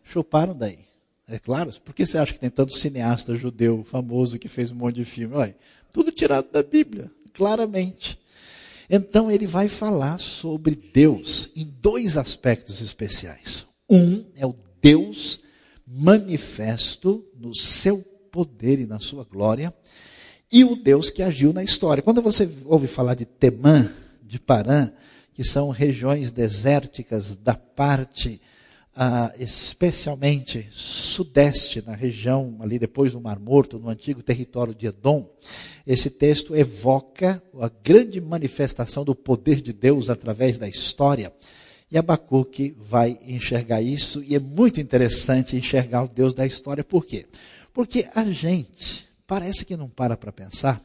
Chuparam 0.03 0.53
daí. 0.53 0.81
É 1.29 1.39
claro, 1.39 1.73
por 1.85 1.95
que 1.95 2.05
você 2.05 2.19
acha 2.19 2.33
que 2.33 2.41
tem 2.41 2.51
tanto 2.51 2.77
cineasta 2.77 3.37
judeu 3.37 3.85
famoso 3.85 4.37
que 4.37 4.49
fez 4.49 4.73
um 4.73 4.75
monte 4.75 4.97
de 4.97 5.05
filme? 5.05 5.37
Olha, 5.37 5.57
tudo 5.93 6.11
tirado 6.11 6.51
da 6.51 6.61
Bíblia, 6.61 7.09
claramente. 7.33 8.19
Então 8.91 9.31
ele 9.31 9.47
vai 9.47 9.69
falar 9.69 10.19
sobre 10.19 10.75
Deus 10.75 11.53
em 11.55 11.73
dois 11.81 12.17
aspectos 12.17 12.81
especiais. 12.81 13.65
Um 13.89 14.25
é 14.35 14.45
o 14.45 14.57
Deus 14.83 15.41
manifesto 15.87 17.25
no 17.39 17.55
seu 17.55 18.10
poder 18.31 18.81
e 18.81 18.87
na 18.87 18.99
sua 18.99 19.25
glória, 19.25 19.75
e 20.51 20.65
o 20.65 20.75
Deus 20.75 21.11
que 21.11 21.23
agiu 21.23 21.53
na 21.53 21.63
história. 21.63 22.03
Quando 22.03 22.23
você 22.23 22.49
ouve 22.65 22.87
falar 22.87 23.15
de 23.15 23.25
Temã, 23.25 23.91
de 24.23 24.39
Parã, 24.39 24.91
que 25.33 25.45
são 25.45 25.71
regiões 25.71 26.31
desérticas 26.31 27.37
da 27.37 27.55
parte 27.55 28.41
ah, 28.95 29.33
especialmente 29.39 30.69
sudeste, 30.71 31.81
na 31.81 31.95
região 31.95 32.57
ali 32.61 32.79
depois 32.79 33.13
do 33.13 33.21
Mar 33.21 33.39
Morto, 33.39 33.79
no 33.79 33.89
antigo 33.89 34.23
território 34.23 34.75
de 34.75 34.87
Edom, 34.87 35.29
esse 35.87 36.11
texto 36.11 36.55
evoca 36.55 37.43
a 37.59 37.71
grande 37.83 38.21
manifestação 38.21 39.05
do 39.05 39.15
poder 39.15 39.61
de 39.61 39.73
Deus 39.73 40.11
através 40.11 40.59
da 40.59 40.69
história. 40.69 41.33
E 41.91 41.99
Abacuque 41.99 42.75
vai 42.79 43.19
enxergar 43.27 43.81
isso, 43.81 44.23
e 44.23 44.35
é 44.35 44.39
muito 44.39 44.81
interessante 44.81 45.57
enxergar 45.57 46.05
o 46.05 46.09
Deus 46.09 46.35
da 46.35 46.47
história, 46.47 46.85
por 46.85 47.05
quê? 47.05 47.27
Porque 47.73 48.09
a 48.15 48.25
gente 48.25 49.09
parece 49.27 49.65
que 49.65 49.77
não 49.77 49.89
para 49.89 50.17
para 50.17 50.33
pensar 50.33 50.85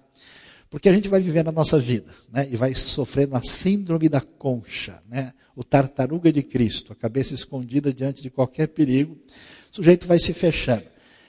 porque 0.75 0.89
a 0.89 0.93
gente 0.93 1.07
vai 1.07 1.21
vivendo 1.21 1.47
a 1.47 1.53
nossa 1.53 1.79
vida, 1.79 2.11
né? 2.29 2.49
E 2.51 2.57
vai 2.57 2.75
sofrendo 2.75 3.33
a 3.35 3.41
síndrome 3.41 4.09
da 4.09 4.19
concha, 4.19 5.01
né? 5.07 5.31
O 5.55 5.63
tartaruga 5.63 6.33
de 6.33 6.43
Cristo, 6.43 6.91
a 6.91 6.95
cabeça 6.97 7.33
escondida 7.33 7.93
diante 7.93 8.21
de 8.21 8.29
qualquer 8.29 8.67
perigo. 8.67 9.17
O 9.71 9.75
sujeito 9.77 10.05
vai 10.05 10.19
se 10.19 10.33
fechando. 10.33 10.83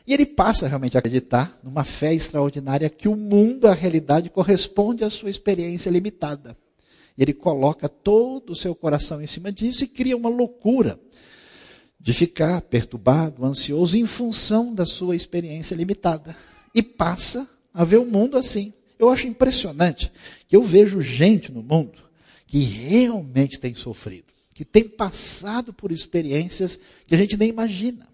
E 0.05 0.13
ele 0.13 0.27
passa 0.27 0.67
realmente 0.67 0.97
a 0.97 0.99
acreditar 0.99 1.59
numa 1.63 1.85
fé 1.85 2.13
extraordinária 2.13 2.91
que 2.91 3.07
o 3.07 3.15
mundo, 3.15 3.69
a 3.69 3.73
realidade, 3.73 4.31
corresponde 4.31 5.05
à 5.05 5.11
sua 5.11 5.31
experiência 5.31 5.91
limitada. 5.91 6.57
E 7.17 7.23
ele 7.23 7.33
coloca 7.33 7.89
todo 7.89 8.51
o 8.51 8.57
seu 8.57 8.75
coração 8.75 9.23
em 9.23 9.29
cima 9.29 9.53
disso 9.53 9.85
e 9.85 9.87
cria 9.87 10.17
uma 10.17 10.29
loucura 10.29 10.99
de 12.07 12.13
ficar 12.13 12.61
perturbado, 12.61 13.45
ansioso, 13.45 13.99
em 13.99 14.07
função 14.07 14.73
da 14.73 14.87
sua 14.87 15.17
experiência 15.17 15.75
limitada. 15.75 16.37
E 16.73 16.81
passa 16.81 17.51
a 17.75 17.83
ver 17.83 17.97
o 17.97 18.07
mundo 18.07 18.39
assim. 18.39 18.73
Eu 18.97 19.11
acho 19.11 19.27
impressionante 19.27 20.13
que 20.47 20.55
eu 20.55 20.63
vejo 20.63 21.03
gente 21.03 21.51
no 21.51 21.65
mundo 21.65 21.99
que 22.47 22.61
realmente 22.61 23.59
tem 23.59 23.75
sofrido, 23.75 24.33
que 24.55 24.65
tem 24.65 24.89
passado 24.89 25.73
por 25.73 25.91
experiências 25.91 26.79
que 27.09 27.15
a 27.17 27.19
gente 27.19 27.37
nem 27.37 27.49
imagina. 27.49 28.07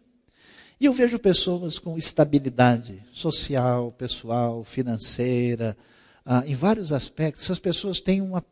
E 0.80 0.86
eu 0.86 0.92
vejo 0.94 1.18
pessoas 1.18 1.78
com 1.78 1.98
estabilidade 1.98 3.04
social, 3.12 3.92
pessoal, 3.92 4.64
financeira, 4.64 5.76
ah, 6.24 6.42
em 6.46 6.54
vários 6.54 6.94
aspectos. 6.94 7.44
Essas 7.44 7.58
pessoas 7.58 8.00
têm 8.00 8.22
uma 8.22 8.42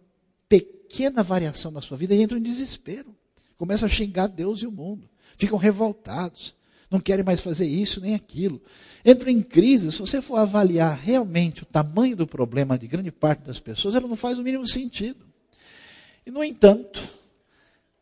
pequena 0.47 1.23
variação 1.23 1.71
na 1.71 1.81
sua 1.81 1.97
vida 1.97 2.15
e 2.15 2.21
entram 2.21 2.39
em 2.39 2.43
desespero. 2.43 3.17
Começam 3.57 3.87
a 3.87 3.91
xingar 3.91 4.27
Deus 4.27 4.61
e 4.61 4.67
o 4.67 4.71
mundo. 4.71 5.09
Ficam 5.41 5.59
revoltados. 5.59 6.55
Não 6.89 7.01
querem 7.01 7.25
mais 7.25 7.41
fazer 7.41 7.67
isso 7.67 8.01
nem 8.01 8.15
aquilo 8.15 8.63
entra 9.05 9.31
em 9.31 9.41
crise, 9.41 9.91
se 9.91 9.99
você 9.99 10.21
for 10.21 10.37
avaliar 10.37 10.99
realmente 10.99 11.63
o 11.63 11.67
tamanho 11.67 12.17
do 12.17 12.27
problema 12.27 12.79
de 12.79 12.87
grande 12.87 13.11
parte 13.11 13.41
das 13.41 13.59
pessoas, 13.59 13.95
ela 13.95 14.07
não 14.07 14.17
faz 14.17 14.39
o 14.39 14.43
mínimo 14.43 14.69
sentido. 14.69 15.25
E, 16.25 16.31
no 16.31 16.45
entanto, 16.45 17.03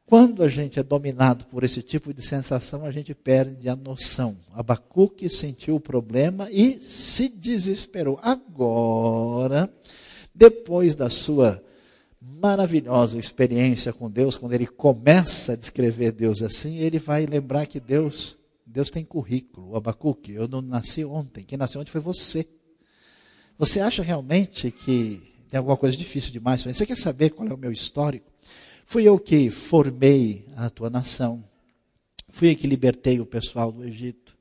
quando 0.04 0.42
a 0.42 0.48
gente 0.48 0.78
é 0.78 0.82
dominado 0.82 1.44
por 1.46 1.62
esse 1.62 1.82
tipo 1.82 2.12
de 2.12 2.22
sensação, 2.22 2.84
a 2.84 2.90
gente 2.90 3.14
perde 3.14 3.68
a 3.68 3.76
noção. 3.76 4.36
Abacuque 4.52 5.28
sentiu 5.28 5.76
o 5.76 5.80
problema 5.80 6.50
e 6.50 6.80
se 6.80 7.28
desesperou. 7.28 8.18
Agora, 8.22 9.72
depois 10.34 10.96
da 10.96 11.08
sua 11.08 11.62
maravilhosa 12.40 13.18
experiência 13.18 13.92
com 13.92 14.10
Deus, 14.10 14.36
quando 14.36 14.52
ele 14.52 14.66
começa 14.66 15.52
a 15.52 15.56
descrever 15.56 16.12
Deus 16.12 16.42
assim, 16.42 16.78
ele 16.78 16.98
vai 16.98 17.26
lembrar 17.26 17.66
que 17.66 17.80
Deus 17.80 18.38
Deus 18.68 18.90
tem 18.90 19.04
currículo. 19.04 19.70
O 19.70 19.76
Abacuque, 19.76 20.32
eu 20.32 20.46
não 20.46 20.60
nasci 20.60 21.04
ontem. 21.04 21.44
Quem 21.44 21.56
nasceu 21.56 21.80
ontem 21.80 21.90
foi 21.90 22.00
você. 22.00 22.46
Você 23.58 23.80
acha 23.80 24.02
realmente 24.02 24.70
que 24.70 25.22
tem 25.50 25.58
alguma 25.58 25.76
coisa 25.76 25.96
difícil 25.96 26.30
demais? 26.30 26.62
Você 26.62 26.84
quer 26.84 26.96
saber 26.96 27.30
qual 27.30 27.48
é 27.48 27.54
o 27.54 27.58
meu 27.58 27.72
histórico? 27.72 28.30
Fui 28.84 29.04
eu 29.04 29.18
que 29.18 29.50
formei 29.50 30.46
a 30.54 30.68
tua 30.68 30.90
nação. 30.90 31.42
Fui 32.30 32.52
eu 32.52 32.56
que 32.56 32.66
libertei 32.66 33.20
o 33.20 33.26
pessoal 33.26 33.72
do 33.72 33.84
Egito. 33.84 34.36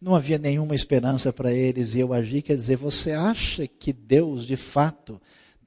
Não 0.00 0.14
havia 0.14 0.38
nenhuma 0.38 0.74
esperança 0.74 1.32
para 1.32 1.52
eles 1.52 1.94
e 1.94 2.00
eu 2.00 2.12
agi. 2.12 2.42
Quer 2.42 2.56
dizer, 2.56 2.76
você 2.76 3.12
acha 3.12 3.66
que 3.66 3.92
Deus, 3.92 4.46
de 4.46 4.56
fato, 4.56 5.20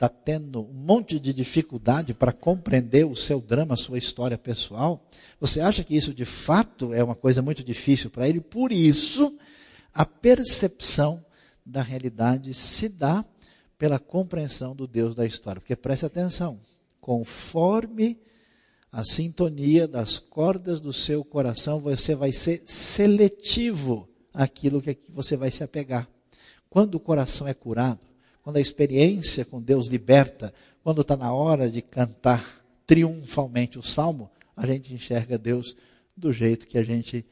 está 0.05 0.09
tendo 0.09 0.61
um 0.61 0.73
monte 0.73 1.17
de 1.17 1.31
dificuldade 1.31 2.13
para 2.13 2.33
compreender 2.33 3.05
o 3.05 3.15
seu 3.15 3.39
drama, 3.39 3.75
a 3.75 3.77
sua 3.77 3.97
história 3.97 4.37
pessoal, 4.37 5.01
você 5.39 5.61
acha 5.61 5.81
que 5.81 5.95
isso 5.95 6.13
de 6.13 6.25
fato 6.25 6.93
é 6.93 7.01
uma 7.01 7.15
coisa 7.15 7.41
muito 7.41 7.63
difícil 7.63 8.09
para 8.09 8.27
ele? 8.27 8.41
Por 8.41 8.73
isso, 8.73 9.37
a 9.93 10.05
percepção 10.05 11.23
da 11.65 11.81
realidade 11.81 12.53
se 12.53 12.89
dá 12.89 13.23
pela 13.77 13.97
compreensão 13.97 14.75
do 14.75 14.85
Deus 14.85 15.15
da 15.15 15.25
história. 15.25 15.61
Porque 15.61 15.75
preste 15.75 16.05
atenção, 16.05 16.59
conforme 16.99 18.19
a 18.91 19.05
sintonia 19.05 19.87
das 19.87 20.19
cordas 20.19 20.81
do 20.81 20.91
seu 20.91 21.23
coração, 21.23 21.79
você 21.79 22.13
vai 22.13 22.33
ser 22.33 22.61
seletivo 22.65 24.09
aquilo 24.33 24.81
que 24.81 24.97
você 25.09 25.37
vai 25.37 25.49
se 25.49 25.63
apegar. 25.63 26.09
Quando 26.69 26.95
o 26.95 26.99
coração 26.99 27.47
é 27.47 27.53
curado, 27.53 28.12
quando 28.43 28.57
a 28.57 28.61
experiência 28.61 29.45
com 29.45 29.61
Deus 29.61 29.87
liberta, 29.87 30.53
quando 30.83 31.01
está 31.01 31.15
na 31.15 31.33
hora 31.33 31.69
de 31.69 31.81
cantar 31.81 32.61
triunfalmente 32.85 33.79
o 33.79 33.83
salmo, 33.83 34.29
a 34.55 34.67
gente 34.67 34.93
enxerga 34.93 35.37
Deus 35.37 35.75
do 36.15 36.31
jeito 36.31 36.67
que 36.67 36.77
a 36.77 36.83
gente 36.83 37.25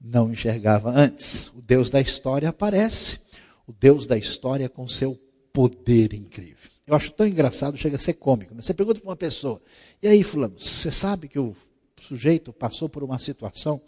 não 0.00 0.32
enxergava 0.32 0.90
antes. 0.90 1.48
O 1.48 1.60
Deus 1.60 1.90
da 1.90 2.00
história 2.00 2.48
aparece, 2.48 3.20
o 3.66 3.72
Deus 3.72 4.06
da 4.06 4.16
história 4.16 4.68
com 4.68 4.88
seu 4.88 5.18
poder 5.52 6.14
incrível. 6.14 6.70
Eu 6.86 6.96
acho 6.96 7.10
tão 7.12 7.26
engraçado, 7.26 7.76
chega 7.76 7.96
a 7.96 7.98
ser 7.98 8.14
cômico. 8.14 8.54
Né? 8.54 8.62
Você 8.62 8.74
pergunta 8.74 9.00
para 9.00 9.08
uma 9.08 9.16
pessoa, 9.16 9.60
e 10.02 10.08
aí, 10.08 10.22
Fulano, 10.22 10.58
você 10.58 10.90
sabe 10.90 11.28
que 11.28 11.38
o 11.38 11.54
sujeito 12.00 12.52
passou 12.52 12.88
por 12.88 13.04
uma 13.04 13.18
situação, 13.18 13.80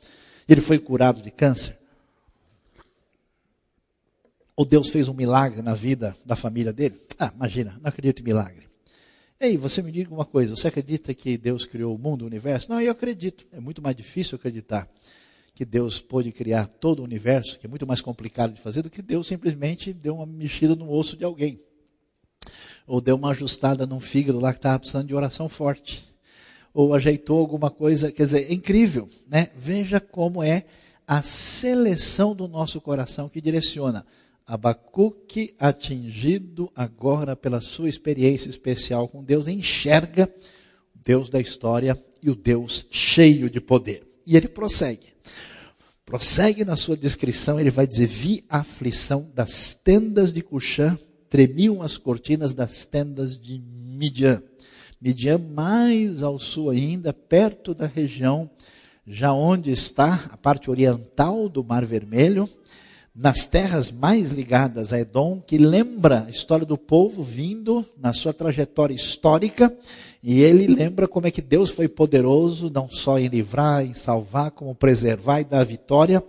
ele 0.49 0.61
foi 0.61 0.79
curado 0.79 1.23
de 1.23 1.31
câncer. 1.31 1.79
Ou 4.57 4.65
Deus 4.65 4.89
fez 4.89 5.07
um 5.07 5.15
milagre 5.15 5.61
na 5.61 5.75
vida 5.75 6.17
da 6.25 6.35
família 6.35 6.73
dele? 6.73 6.99
Ah, 7.19 7.31
imagina, 7.35 7.79
não 7.83 7.89
acredito 7.91 8.21
em 8.21 8.25
milagre. 8.25 8.67
Ei, 9.39 9.59
você 9.59 9.83
me 9.83 9.93
diga 9.93 10.15
uma 10.15 10.25
coisa, 10.25 10.57
você 10.57 10.69
acredita 10.69 11.13
que 11.13 11.37
Deus 11.37 11.67
criou 11.67 11.95
o 11.95 11.99
mundo, 11.99 12.23
o 12.23 12.27
universo? 12.27 12.71
Não, 12.71 12.81
eu 12.81 12.91
acredito. 12.91 13.47
É 13.53 13.61
muito 13.61 13.83
mais 13.83 13.95
difícil 13.95 14.37
acreditar 14.37 14.89
que 15.55 15.63
Deus 15.63 16.01
pôde 16.01 16.33
criar 16.33 16.69
todo 16.69 17.01
o 17.01 17.05
universo, 17.05 17.59
que 17.59 17.67
é 17.67 17.69
muito 17.69 17.87
mais 17.87 18.01
complicado 18.01 18.55
de 18.55 18.61
fazer 18.61 18.81
do 18.81 18.89
que 18.89 19.03
Deus 19.03 19.27
simplesmente 19.27 19.93
deu 19.93 20.17
uma 20.17 20.27
mexida 20.27 20.75
no 20.75 20.91
osso 20.91 21.19
de 21.19 21.25
alguém. 21.25 21.61
Ou 22.87 22.99
deu 22.99 23.17
uma 23.17 23.31
ajustada 23.31 23.87
num 23.87 24.01
fígado 24.01 24.41
lá 24.41 24.53
que 24.53 24.59
estava 24.59 24.79
precisando 24.79 25.09
de 25.09 25.15
oração 25.15 25.51
forte. 25.51 26.09
Ou 26.73 26.95
ajeitou 26.95 27.39
alguma 27.39 27.71
coisa, 27.71 28.11
quer 28.11 28.23
dizer, 28.23 28.51
é 28.51 28.55
incrível, 28.55 29.09
né? 29.27 29.51
Veja 29.55 30.01
como 30.01 30.43
é 30.43 30.65
a 31.07 31.21
seleção 31.21 32.35
do 32.35 32.49
nosso 32.49 32.81
coração 32.81 33.29
que 33.29 33.41
direciona 33.41 34.07
Abacuque, 34.47 35.55
atingido 35.59 36.71
agora 36.75 37.35
pela 37.35 37.61
sua 37.61 37.89
experiência 37.89 38.49
especial 38.49 39.09
com 39.09 39.25
Deus, 39.25 39.49
enxerga 39.49 40.33
o 40.95 40.99
Deus 41.05 41.29
da 41.29 41.41
história 41.41 42.01
e 42.23 42.31
o 42.31 42.35
Deus 42.37 42.87
cheio 42.91 43.51
de 43.51 43.61
poder. 43.61 44.07
E 44.25 44.37
ele 44.37 44.47
prossegue. 44.47 45.15
Prossegue 46.05 46.65
na 46.65 46.77
sua 46.77 46.97
descrição, 46.97 47.59
ele 47.59 47.71
vai 47.71 47.87
dizer: 47.87 48.07
Vi 48.07 48.45
a 48.49 48.59
aflição 48.59 49.29
das 49.35 49.75
tendas 49.75 50.33
de 50.33 50.41
Cuxã, 50.41 50.97
tremiam 51.29 51.83
as 51.83 51.99
cortinas 51.99 52.55
das 52.55 52.87
tendas 52.87 53.37
de 53.37 53.59
Midian. 53.59 54.41
Midian 55.01 55.39
mais 55.39 56.23
ao 56.23 56.39
sul 56.39 56.71
ainda, 56.71 57.13
perto 57.13 57.75
da 57.75 57.87
região, 57.87 58.49
já 59.05 59.33
onde 59.33 59.73
está 59.73 60.29
a 60.31 60.37
parte 60.37 60.71
oriental 60.71 61.49
do 61.49 61.65
Mar 61.65 61.85
Vermelho, 61.85 62.49
nas 63.17 63.47
terras 63.47 63.91
mais 63.91 64.31
ligadas 64.31 64.93
a 64.93 65.01
Edom, 65.01 65.41
que 65.41 65.57
lembra 65.57 66.27
a 66.29 66.31
história 66.31 66.67
do 66.67 66.77
povo 66.77 67.23
vindo 67.23 67.83
na 67.97 68.13
sua 68.13 68.35
trajetória 68.35 68.95
histórica, 68.95 69.75
e 70.23 70.43
ele 70.43 70.67
lembra 70.67 71.09
como 71.09 71.27
é 71.27 71.31
que 71.31 71.41
Deus 71.41 71.71
foi 71.71 71.89
poderoso, 71.89 72.69
não 72.69 72.91
só 72.91 73.19
em 73.19 73.29
livrar, 73.29 73.83
em 73.87 73.95
salvar, 73.95 74.51
como 74.51 74.75
preservar 74.75 75.41
e 75.41 75.45
dar 75.45 75.65
vitória, 75.65 76.23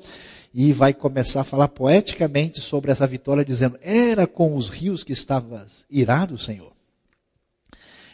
e 0.53 0.72
vai 0.72 0.94
começar 0.94 1.41
a 1.41 1.44
falar 1.44 1.67
poeticamente 1.67 2.62
sobre 2.62 2.89
essa 2.89 3.06
vitória, 3.06 3.44
dizendo: 3.44 3.77
Era 3.82 4.25
com 4.25 4.56
os 4.56 4.70
rios 4.70 5.03
que 5.03 5.12
estavas 5.12 5.84
irado, 5.89 6.38
Senhor. 6.38 6.72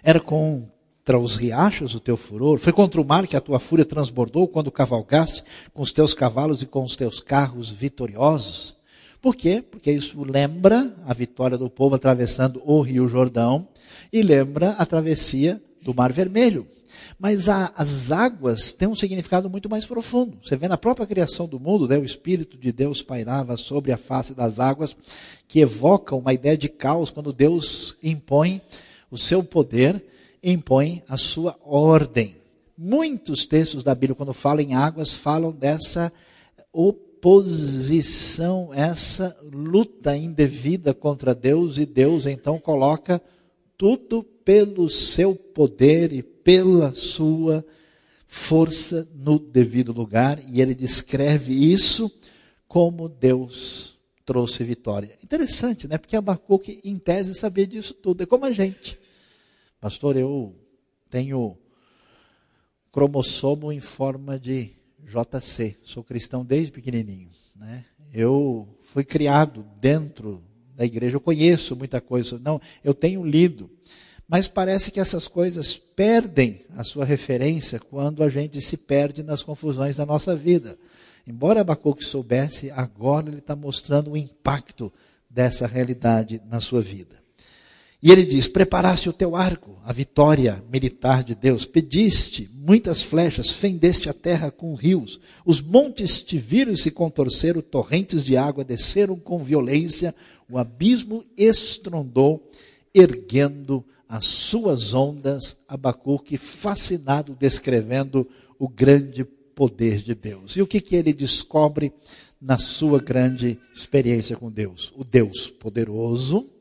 Era 0.03 0.19
com 0.19 0.67
contra 1.03 1.19
os 1.19 1.35
riachos 1.35 1.93
o 1.93 1.99
teu 1.99 2.15
furor, 2.15 2.57
foi 2.57 2.71
contra 2.71 3.01
o 3.01 3.03
mar 3.03 3.27
que 3.27 3.35
a 3.35 3.41
tua 3.41 3.59
fúria 3.59 3.83
transbordou 3.83 4.47
quando 4.47 4.71
cavalgaste 4.71 5.43
com 5.73 5.81
os 5.81 5.91
teus 5.91 6.13
cavalos 6.13 6.61
e 6.61 6.65
com 6.65 6.81
os 6.81 6.95
teus 6.95 7.19
carros 7.19 7.69
vitoriosos. 7.69 8.73
Por 9.21 9.35
quê? 9.35 9.61
Porque 9.61 9.91
isso 9.91 10.23
lembra 10.23 10.95
a 11.05 11.13
vitória 11.13 11.57
do 11.57 11.69
povo 11.69 11.95
atravessando 11.95 12.61
o 12.63 12.79
Rio 12.79 13.09
Jordão 13.09 13.67
e 14.13 14.21
lembra 14.21 14.71
a 14.77 14.85
travessia 14.85 15.61
do 15.81 15.93
Mar 15.93 16.13
Vermelho. 16.13 16.65
Mas 17.19 17.49
a, 17.49 17.73
as 17.75 18.09
águas 18.09 18.71
têm 18.71 18.87
um 18.87 18.95
significado 18.95 19.49
muito 19.49 19.69
mais 19.69 19.85
profundo. 19.85 20.37
Você 20.41 20.55
vê 20.55 20.69
na 20.69 20.77
própria 20.77 21.05
criação 21.05 21.49
do 21.49 21.59
mundo, 21.59 21.85
né, 21.85 21.97
o 21.97 22.05
Espírito 22.05 22.57
de 22.57 22.71
Deus 22.71 23.01
pairava 23.01 23.57
sobre 23.57 23.91
a 23.91 23.97
face 23.97 24.33
das 24.33 24.57
águas, 24.57 24.95
que 25.49 25.59
evoca 25.59 26.15
uma 26.15 26.33
ideia 26.33 26.57
de 26.57 26.69
caos 26.69 27.09
quando 27.09 27.33
Deus 27.33 27.97
impõe 28.01 28.61
o 29.11 29.17
seu 29.17 29.43
poder 29.43 30.12
impõe 30.43 31.01
a 31.07 31.15
sua 31.15 31.57
ordem. 31.63 32.35
Muitos 32.77 33.45
textos 33.45 33.83
da 33.83 33.95
Bíblia, 33.95 34.15
quando 34.15 34.33
falam 34.33 34.63
em 34.63 34.73
águas, 34.73 35.13
falam 35.13 35.51
dessa 35.51 36.11
oposição, 36.73 38.71
essa 38.73 39.37
luta 39.53 40.17
indevida 40.17 40.93
contra 40.93 41.33
Deus, 41.33 41.77
e 41.77 41.85
Deus 41.85 42.25
então 42.25 42.59
coloca 42.59 43.21
tudo 43.77 44.23
pelo 44.23 44.89
seu 44.89 45.35
poder 45.35 46.11
e 46.11 46.21
pela 46.21 46.93
sua 46.93 47.63
força 48.27 49.07
no 49.15 49.39
devido 49.39 49.93
lugar, 49.93 50.41
e 50.49 50.59
ele 50.59 50.73
descreve 50.73 51.53
isso 51.71 52.11
como 52.67 53.07
Deus 53.07 53.95
trouxe 54.25 54.63
vitória. 54.63 55.17
Interessante, 55.23 55.87
né? 55.87 55.97
Porque 55.97 56.15
Abacuque, 56.15 56.79
em 56.83 56.97
tese, 56.97 57.35
sabia 57.35 57.67
disso 57.67 57.93
tudo. 57.93 58.23
É 58.23 58.25
como 58.25 58.45
a 58.45 58.51
gente. 58.51 58.97
Pastor, 59.83 60.15
eu 60.15 60.55
tenho 61.09 61.57
cromossomo 62.89 63.69
em 63.69 63.81
forma 63.81 64.39
de 64.39 64.69
JC. 65.01 65.75
Sou 65.83 66.01
cristão 66.01 66.45
desde 66.45 66.71
pequenininho. 66.71 67.29
Né? 67.53 67.83
Eu 68.13 68.65
fui 68.79 69.03
criado 69.03 69.65
dentro 69.81 70.41
da 70.73 70.85
igreja. 70.85 71.17
Eu 71.17 71.19
conheço 71.19 71.75
muita 71.75 71.99
coisa. 71.99 72.39
Não, 72.39 72.61
eu 72.81 72.93
tenho 72.93 73.25
lido. 73.25 73.69
Mas 74.25 74.47
parece 74.47 74.89
que 74.89 75.01
essas 75.01 75.27
coisas 75.27 75.75
perdem 75.75 76.61
a 76.77 76.85
sua 76.85 77.03
referência 77.03 77.77
quando 77.77 78.23
a 78.23 78.29
gente 78.29 78.61
se 78.61 78.77
perde 78.77 79.21
nas 79.21 79.43
confusões 79.43 79.97
da 79.97 80.05
nossa 80.05 80.33
vida. 80.33 80.77
Embora 81.27 81.59
Abacuque 81.59 82.05
soubesse, 82.05 82.71
agora 82.71 83.27
ele 83.27 83.39
está 83.39 83.53
mostrando 83.53 84.11
o 84.11 84.17
impacto 84.17 84.93
dessa 85.29 85.67
realidade 85.67 86.41
na 86.45 86.61
sua 86.61 86.81
vida. 86.81 87.22
E 88.03 88.11
ele 88.11 88.25
diz: 88.25 88.49
Preparaste 88.49 89.07
o 89.07 89.13
teu 89.13 89.33
arco, 89.33 89.79
a 89.81 89.93
vitória 89.93 90.61
militar 90.69 91.23
de 91.23 91.33
Deus. 91.33 91.65
Pediste 91.65 92.49
muitas 92.53 93.01
flechas, 93.01 93.49
fendeste 93.49 94.09
a 94.09 94.13
terra 94.13 94.51
com 94.51 94.75
rios. 94.75 95.21
Os 95.45 95.61
montes 95.61 96.21
te 96.21 96.37
viram 96.37 96.73
e 96.73 96.77
se 96.77 96.91
contorceram, 96.91 97.61
torrentes 97.61 98.25
de 98.25 98.35
água 98.35 98.65
desceram 98.65 99.17
com 99.17 99.41
violência. 99.41 100.13
O 100.51 100.57
abismo 100.57 101.23
estrondou, 101.37 102.51
erguendo 102.93 103.85
as 104.09 104.25
suas 104.25 104.93
ondas. 104.93 105.55
Abacuque, 105.65 106.35
fascinado, 106.35 107.37
descrevendo 107.39 108.27
o 108.59 108.67
grande 108.67 109.23
poder 109.23 109.99
de 109.99 110.13
Deus. 110.13 110.57
E 110.57 110.61
o 110.61 110.67
que, 110.67 110.81
que 110.81 110.97
ele 110.97 111.13
descobre 111.13 111.93
na 112.41 112.57
sua 112.57 112.99
grande 112.99 113.57
experiência 113.73 114.35
com 114.35 114.51
Deus? 114.51 114.91
O 114.93 115.05
Deus 115.05 115.49
poderoso 115.49 116.52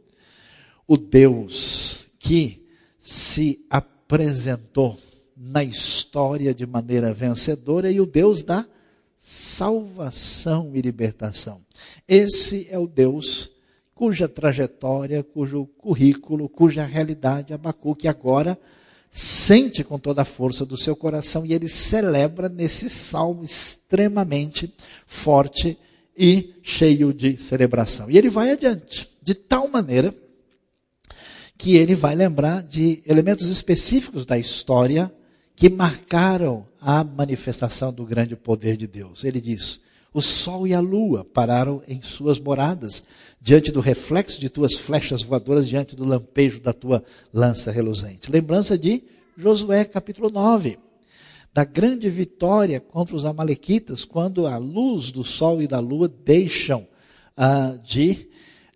o 0.93 0.97
Deus 0.99 2.07
que 2.19 2.63
se 3.01 3.65
apresentou 3.71 4.99
na 5.35 5.65
história 5.65 6.53
de 6.53 6.67
maneira 6.67 7.15
vencedora 7.15 7.91
e 7.91 7.99
o 7.99 8.05
Deus 8.05 8.43
da 8.43 8.67
salvação 9.17 10.73
e 10.75 10.83
libertação. 10.83 11.63
Esse 12.07 12.69
é 12.71 12.79
o 12.79 12.87
Deus 12.87 13.53
cuja 13.95 14.29
trajetória, 14.29 15.23
cujo 15.23 15.65
currículo, 15.79 16.47
cuja 16.47 16.85
realidade 16.85 17.55
Abacuque 17.55 18.07
agora 18.07 18.59
sente 19.11 19.83
com 19.83 19.99
toda 19.99 20.21
a 20.21 20.27
força 20.27 20.67
do 20.67 20.77
seu 20.77 20.95
coração 20.95 21.47
e 21.47 21.55
ele 21.55 21.71
celebra 21.71 22.51
nesse 22.51 22.91
salmo 22.91 23.43
extremamente 23.43 24.71
forte 25.07 25.79
e 26.15 26.55
cheio 26.63 27.15
de 27.15 27.39
celebração. 27.39 28.11
E 28.11 28.19
ele 28.19 28.29
vai 28.29 28.51
adiante, 28.51 29.09
de 29.23 29.35
tal 29.35 29.67
maneira 29.69 30.15
que 31.63 31.77
ele 31.77 31.95
vai 31.95 32.17
lembrar 32.17 32.61
de 32.61 33.01
elementos 33.07 33.47
específicos 33.47 34.27
da 34.27 34.37
história 34.37 35.13
que 35.55 35.71
marcaram 35.71 36.67
a 36.81 37.05
manifestação 37.05 37.93
do 37.93 38.05
grande 38.05 38.35
poder 38.35 38.77
de 38.77 38.89
Deus. 38.89 39.23
Ele 39.23 39.41
diz: 39.41 39.81
O 40.13 40.21
sol 40.21 40.67
e 40.67 40.75
a 40.75 40.81
lua 40.81 41.25
pararam 41.25 41.81
em 41.87 42.03
suas 42.03 42.41
moradas, 42.41 43.05
diante 43.41 43.71
do 43.71 43.79
reflexo 43.79 44.41
de 44.41 44.49
tuas 44.49 44.77
flechas 44.77 45.23
voadoras, 45.23 45.69
diante 45.69 45.95
do 45.95 46.05
lampejo 46.05 46.61
da 46.61 46.73
tua 46.73 47.05
lança 47.33 47.71
reluzente. 47.71 48.29
Lembrança 48.29 48.77
de 48.77 49.05
Josué 49.39 49.85
capítulo 49.85 50.31
9, 50.31 50.81
da 51.55 51.63
grande 51.63 52.11
vitória 52.11 52.81
contra 52.81 53.15
os 53.15 53.25
Amalequitas, 53.25 54.05
quando 54.05 54.49
a 54.49 54.57
luz 54.57 55.13
do 55.13 55.23
sol 55.23 55.63
e 55.63 55.69
da 55.69 55.79
lua 55.79 56.09
deixam 56.09 56.89
uh, 57.39 57.79
de 57.85 58.29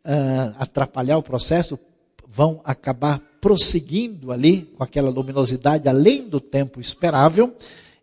uh, 0.04 0.54
atrapalhar 0.56 1.18
o 1.18 1.22
processo, 1.22 1.76
vão 2.36 2.60
acabar 2.64 3.18
prosseguindo 3.40 4.30
ali 4.30 4.70
com 4.76 4.84
aquela 4.84 5.08
luminosidade 5.08 5.88
além 5.88 6.28
do 6.28 6.38
tempo 6.38 6.80
esperável. 6.80 7.54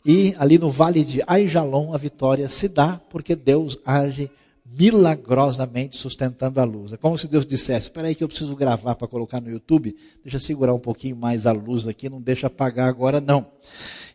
E 0.03 0.33
ali 0.39 0.57
no 0.57 0.69
vale 0.69 1.03
de 1.05 1.21
Aijalon 1.27 1.93
a 1.93 1.97
vitória 1.97 2.49
se 2.49 2.67
dá 2.67 2.99
porque 3.09 3.35
Deus 3.35 3.77
age 3.85 4.29
milagrosamente 4.65 5.95
sustentando 5.95 6.59
a 6.59 6.63
luz. 6.63 6.91
É 6.91 6.97
como 6.97 7.17
se 7.17 7.27
Deus 7.27 7.45
dissesse: 7.45 7.87
Espera 7.87 8.07
aí 8.07 8.15
que 8.15 8.23
eu 8.23 8.27
preciso 8.27 8.55
gravar 8.55 8.95
para 8.95 9.07
colocar 9.07 9.39
no 9.39 9.51
YouTube. 9.51 9.95
Deixa 10.23 10.39
segurar 10.39 10.73
um 10.73 10.79
pouquinho 10.79 11.15
mais 11.15 11.45
a 11.45 11.51
luz 11.51 11.87
aqui, 11.87 12.09
não 12.09 12.19
deixa 12.19 12.47
apagar 12.47 12.89
agora 12.89 13.21
não. 13.21 13.45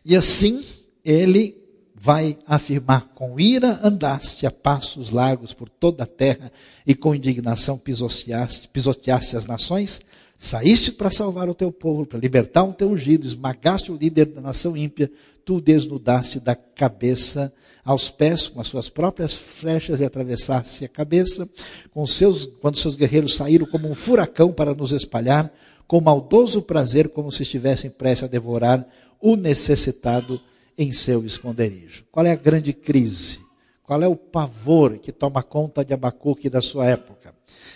E 0.03 0.17
assim 0.17 0.63
ele 1.03 1.58
vai 1.99 2.37
afirmar: 2.47 3.09
Com 3.13 3.39
ira 3.39 3.79
andaste 3.83 4.45
a 4.45 4.51
passos 4.51 5.11
largos 5.11 5.53
por 5.53 5.67
toda 5.67 6.03
a 6.03 6.07
terra, 6.07 6.51
e 6.87 6.95
com 6.95 7.13
indignação 7.13 7.77
pisoteaste, 7.77 8.69
pisoteaste 8.69 9.35
as 9.35 9.45
nações. 9.45 9.99
Saíste 10.37 10.93
para 10.93 11.11
salvar 11.11 11.49
o 11.49 11.53
teu 11.53 11.69
povo, 11.69 12.05
para 12.05 12.17
libertar 12.17 12.63
o 12.63 12.71
teu 12.71 12.89
ungido, 12.89 13.27
esmagaste 13.27 13.91
o 13.91 13.97
líder 13.97 14.27
da 14.27 14.39
nação 14.39 14.77
ímpia, 14.77 15.11
tu 15.43 15.59
desnudaste 15.59 16.39
da 16.39 16.55
cabeça 16.55 17.51
aos 17.83 18.09
pés, 18.09 18.47
com 18.47 18.61
as 18.61 18.67
suas 18.69 18.89
próprias 18.89 19.35
flechas 19.35 19.99
e 19.99 20.05
atravessaste 20.05 20.85
a 20.85 20.87
cabeça, 20.87 21.49
com 21.91 22.07
seus, 22.07 22.45
quando 22.61 22.77
seus 22.77 22.95
guerreiros 22.95 23.35
saíram 23.35 23.65
como 23.65 23.89
um 23.89 23.93
furacão 23.93 24.53
para 24.53 24.73
nos 24.73 24.93
espalhar, 24.93 25.51
com 25.85 25.99
maldoso 25.99 26.61
prazer, 26.61 27.09
como 27.09 27.31
se 27.33 27.43
estivessem 27.43 27.89
prestes 27.89 28.23
a 28.23 28.27
devorar 28.27 28.87
o 29.19 29.35
necessitado 29.35 30.39
em 30.79 30.93
seu 30.93 31.25
esconderijo. 31.25 32.05
Qual 32.09 32.25
é 32.25 32.31
a 32.31 32.37
grande 32.37 32.71
crise? 32.71 33.41
Qual 33.83 34.01
é 34.01 34.07
o 34.07 34.15
pavor 34.15 34.97
que 34.97 35.11
toma 35.11 35.43
conta 35.43 35.83
de 35.83 35.93
Abacuque 35.93 36.49
da 36.49 36.61
sua 36.61 36.85
época? 36.85 37.35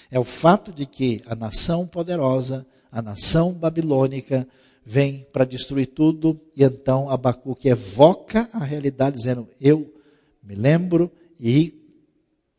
É 0.09 0.17
o 0.17 0.23
fato 0.23 0.71
de 0.71 0.85
que 0.85 1.21
a 1.25 1.35
nação 1.35 1.85
poderosa, 1.85 2.65
a 2.89 3.01
nação 3.01 3.51
babilônica, 3.51 4.47
vem 4.85 5.27
para 5.33 5.43
destruir 5.43 5.87
tudo, 5.87 6.39
e 6.55 6.63
então 6.63 7.09
Abacuque 7.09 7.67
evoca 7.67 8.47
a 8.53 8.63
realidade, 8.63 9.17
dizendo: 9.17 9.49
Eu 9.59 9.93
me 10.41 10.55
lembro 10.55 11.11
e 11.37 11.73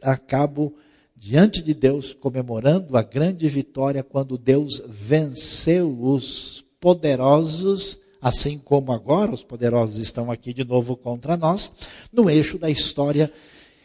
acabo 0.02 0.74
diante 1.16 1.62
de 1.62 1.72
Deus 1.72 2.12
comemorando 2.12 2.98
a 2.98 3.02
grande 3.02 3.48
vitória 3.48 4.02
quando 4.02 4.36
Deus 4.36 4.82
venceu 4.86 5.98
os 6.02 6.62
poderosos, 6.78 8.03
assim 8.24 8.56
como 8.56 8.90
agora 8.90 9.34
os 9.34 9.44
poderosos 9.44 9.98
estão 9.98 10.30
aqui 10.30 10.54
de 10.54 10.64
novo 10.64 10.96
contra 10.96 11.36
nós, 11.36 11.70
no 12.10 12.30
eixo 12.30 12.56
da 12.56 12.70
história. 12.70 13.30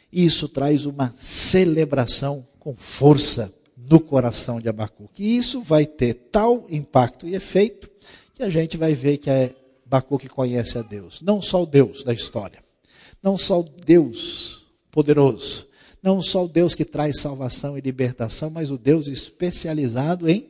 E 0.09 0.23
isso 0.23 0.47
traz 0.47 0.85
uma 0.85 1.11
celebração 1.13 2.47
com 2.57 2.73
força 2.73 3.53
no 3.75 3.99
coração 3.99 4.61
de 4.61 4.69
Abacuque. 4.69 5.21
E 5.21 5.35
isso 5.35 5.61
vai 5.61 5.85
ter 5.85 6.13
tal 6.31 6.65
impacto 6.69 7.27
e 7.27 7.35
efeito 7.35 7.89
que 8.33 8.41
a 8.41 8.49
gente 8.49 8.77
vai 8.77 8.93
ver 8.93 9.17
que 9.17 9.29
Abacuque 9.85 10.29
conhece 10.29 10.77
a 10.77 10.83
Deus. 10.83 11.21
Não 11.21 11.41
só 11.41 11.63
o 11.63 11.65
Deus 11.65 12.05
da 12.05 12.13
história, 12.13 12.63
não 13.21 13.37
só 13.37 13.59
o 13.59 13.63
Deus 13.63 14.67
poderoso, 14.89 15.67
não 16.01 16.21
só 16.21 16.45
o 16.45 16.47
Deus 16.47 16.73
que 16.73 16.85
traz 16.85 17.19
salvação 17.19 17.77
e 17.77 17.81
libertação, 17.81 18.49
mas 18.49 18.71
o 18.71 18.77
Deus 18.77 19.09
especializado 19.09 20.29
em 20.29 20.47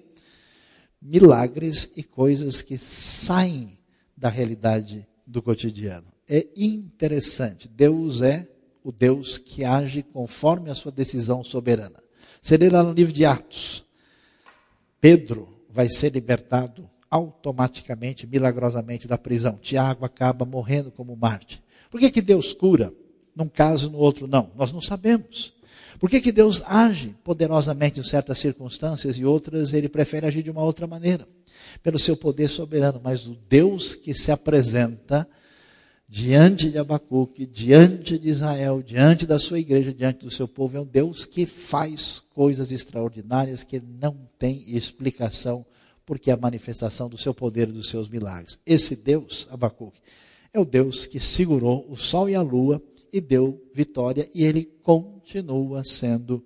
milagres 1.01 1.89
e 1.97 2.03
coisas 2.03 2.61
que 2.61 2.77
saem 2.77 3.78
da 4.19 4.29
realidade 4.29 5.07
do 5.25 5.41
cotidiano. 5.41 6.07
É 6.27 6.47
interessante. 6.55 7.67
Deus 7.67 8.21
é 8.21 8.47
o 8.83 8.91
Deus 8.91 9.37
que 9.37 9.63
age 9.63 10.03
conforme 10.03 10.69
a 10.69 10.75
sua 10.75 10.91
decisão 10.91 11.43
soberana. 11.43 12.03
Você 12.41 12.57
lê 12.57 12.69
lá 12.69 12.83
no 12.83 12.91
livro 12.91 13.13
de 13.13 13.25
Atos. 13.25 13.85
Pedro 14.99 15.47
vai 15.69 15.89
ser 15.89 16.11
libertado 16.11 16.89
automaticamente, 17.09 18.27
milagrosamente 18.27 19.07
da 19.07 19.17
prisão. 19.17 19.57
Tiago 19.57 20.05
acaba 20.05 20.45
morrendo 20.45 20.91
como 20.91 21.15
Marte. 21.15 21.63
Por 21.89 21.99
que, 21.99 22.11
que 22.11 22.21
Deus 22.21 22.53
cura 22.53 22.93
num 23.35 23.47
caso 23.47 23.89
no 23.89 23.97
outro 23.97 24.27
não? 24.27 24.51
Nós 24.55 24.71
não 24.71 24.81
sabemos. 24.81 25.53
Por 25.99 26.09
que, 26.09 26.21
que 26.21 26.31
Deus 26.31 26.63
age 26.65 27.13
poderosamente 27.25 27.99
em 27.99 28.03
certas 28.03 28.39
circunstâncias 28.39 29.17
e 29.17 29.25
outras 29.25 29.73
ele 29.73 29.89
prefere 29.89 30.25
agir 30.25 30.41
de 30.41 30.49
uma 30.49 30.63
outra 30.63 30.87
maneira? 30.87 31.27
Pelo 31.83 31.99
seu 31.99 32.15
poder 32.15 32.47
soberano. 32.47 33.01
Mas 33.03 33.27
o 33.27 33.35
Deus 33.49 33.95
que 33.95 34.13
se 34.13 34.31
apresenta 34.31 35.27
diante 36.07 36.71
de 36.71 36.77
Abacuque, 36.77 37.45
diante 37.45 38.17
de 38.17 38.29
Israel, 38.29 38.81
diante 38.81 39.27
da 39.27 39.37
sua 39.37 39.59
igreja, 39.59 39.93
diante 39.93 40.25
do 40.25 40.31
seu 40.31 40.47
povo, 40.47 40.77
é 40.77 40.79
um 40.79 40.85
Deus 40.85 41.25
que 41.25 41.45
faz 41.45 42.23
coisas 42.33 42.71
extraordinárias 42.71 43.63
que 43.63 43.79
não 43.79 44.17
tem 44.39 44.63
explicação, 44.67 45.65
porque 46.05 46.31
é 46.31 46.33
a 46.33 46.37
manifestação 46.37 47.09
do 47.09 47.17
seu 47.17 47.33
poder 47.33 47.67
e 47.67 47.73
dos 47.73 47.89
seus 47.89 48.07
milagres. 48.07 48.57
Esse 48.65 48.95
Deus, 48.95 49.47
Abacuque, 49.51 49.99
é 50.53 50.59
o 50.59 50.65
Deus 50.65 51.05
que 51.05 51.19
segurou 51.19 51.85
o 51.89 51.97
sol 51.97 52.29
e 52.29 52.35
a 52.35 52.41
lua 52.41 52.81
e 53.11 53.19
deu 53.19 53.61
vitória, 53.73 54.29
e 54.33 54.43
ele 54.43 54.65
continua 54.83 55.83
sendo 55.83 56.45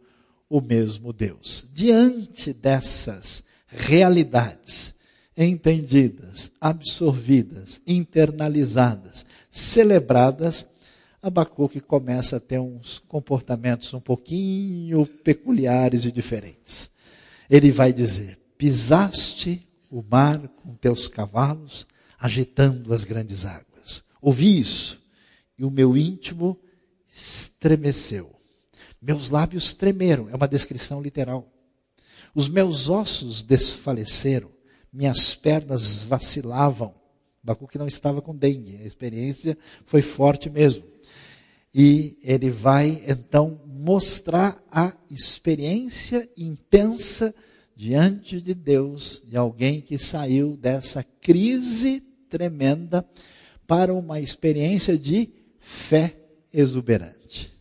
o 0.50 0.62
mesmo 0.62 1.12
Deus. 1.12 1.68
Diante 1.74 2.54
dessas 2.54 3.44
realidades 3.68 4.94
entendidas, 5.36 6.52
absorvidas, 6.62 7.82
internalizadas, 7.88 9.26
celebradas, 9.50 10.68
Abacuque 11.22 11.80
começa 11.80 12.38
a 12.38 12.40
ter 12.40 12.60
uns 12.60 13.02
comportamentos 13.08 13.94
um 13.94 14.00
pouquinho 14.00 15.06
peculiares 15.06 16.06
e 16.06 16.12
diferentes. 16.12 16.90
Ele 17.50 17.72
vai 17.72 17.94
dizer: 17.94 18.38
Pisaste 18.58 19.66
o 19.90 20.04
mar 20.04 20.40
com 20.62 20.76
teus 20.76 21.08
cavalos, 21.08 21.88
agitando 22.20 22.94
as 22.94 23.04
grandes 23.04 23.46
águas. 23.46 24.04
Ouvi 24.22 24.60
isso 24.60 25.03
e 25.58 25.64
o 25.64 25.72
meu 25.72 25.96
íntimo 25.96 26.60
estremeceu. 27.08 28.32
Meus 29.02 29.30
lábios 29.30 29.74
tremeram, 29.74 30.30
é 30.30 30.36
uma 30.36 30.48
descrição 30.48 31.02
literal. 31.02 31.52
Os 32.34 32.48
meus 32.48 32.90
ossos 32.90 33.44
desfaleceram, 33.44 34.50
minhas 34.92 35.36
pernas 35.36 36.04
vacilavam. 36.04 36.96
Abacuque 37.44 37.78
não 37.78 37.88
estava 37.88 38.22
com 38.22 38.36
dengue, 38.36 38.78
a 38.78 38.86
experiência 38.86 39.58
foi 39.86 40.02
forte 40.02 40.50
mesmo. 40.50 40.84
E 41.76 42.18
ele 42.24 42.50
vai 42.50 43.04
então 43.08 43.60
mostrar 43.66 44.64
a 44.72 44.94
experiência 45.10 46.30
intensa 46.38 47.34
diante 47.76 48.40
de 48.40 48.54
Deus 48.54 49.24
de 49.28 49.36
alguém 49.36 49.82
que 49.82 49.98
saiu 49.98 50.56
dessa 50.56 51.04
crise 51.04 52.02
tremenda 52.30 53.06
para 53.68 53.94
uma 53.94 54.20
experiência 54.20 54.98
de 54.98 55.30
fé 55.64 56.16
exuberante. 56.54 57.52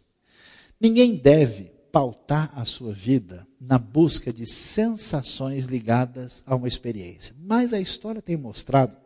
Ninguém 0.78 1.14
deve 1.14 1.70
pautar 1.92 2.50
a 2.58 2.64
sua 2.64 2.92
vida 2.92 3.46
na 3.60 3.78
busca 3.78 4.32
de 4.32 4.44
sensações 4.44 5.66
ligadas 5.66 6.42
a 6.44 6.56
uma 6.56 6.66
experiência. 6.66 7.34
Mas 7.38 7.72
a 7.72 7.80
história 7.80 8.20
tem 8.20 8.36
mostrado 8.36 8.96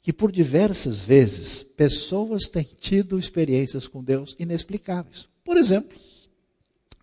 que 0.00 0.12
por 0.12 0.30
diversas 0.30 1.00
vezes 1.00 1.62
pessoas 1.62 2.42
têm 2.44 2.68
tido 2.80 3.18
experiências 3.18 3.88
com 3.88 4.02
Deus 4.02 4.36
inexplicáveis. 4.38 5.26
Por 5.44 5.56
exemplo, 5.56 5.98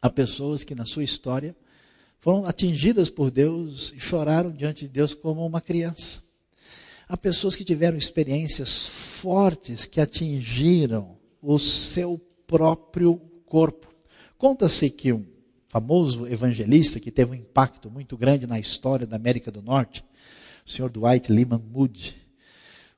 há 0.02 0.10
pessoas 0.10 0.64
que 0.64 0.76
na 0.76 0.86
sua 0.86 1.04
história 1.04 1.56
foram 2.20 2.46
atingidas 2.46 3.10
por 3.10 3.32
Deus 3.32 3.94
e 3.96 4.00
choraram 4.00 4.52
diante 4.52 4.86
de 4.86 4.90
Deus 4.90 5.14
como 5.14 5.46
uma 5.46 5.62
criança. 5.62 6.22
Há 7.08 7.18
pessoas 7.18 7.56
que 7.56 7.64
tiveram 7.64 7.98
experiências 7.98 8.88
fortes 9.20 9.84
que 9.84 10.00
atingiram 10.00 11.18
o 11.42 11.60
seu 11.60 12.18
próprio 12.48 13.18
corpo. 13.46 13.94
Conta-se 14.38 14.90
que 14.90 15.12
um 15.12 15.26
famoso 15.68 16.26
evangelista 16.26 17.02
que 17.02 17.12
teve 17.12 17.32
um 17.32 17.36
impacto 17.36 17.92
muito 17.92 18.18
grande 18.18 18.48
na 18.48 18.58
história 18.58 19.06
da 19.06 19.18
América 19.18 19.52
do 19.52 19.62
Norte, 19.62 20.06
o 20.66 20.70
senhor 20.70 20.90
Dwight 20.90 21.32
Lyman 21.32 21.62
Moody, 21.70 22.16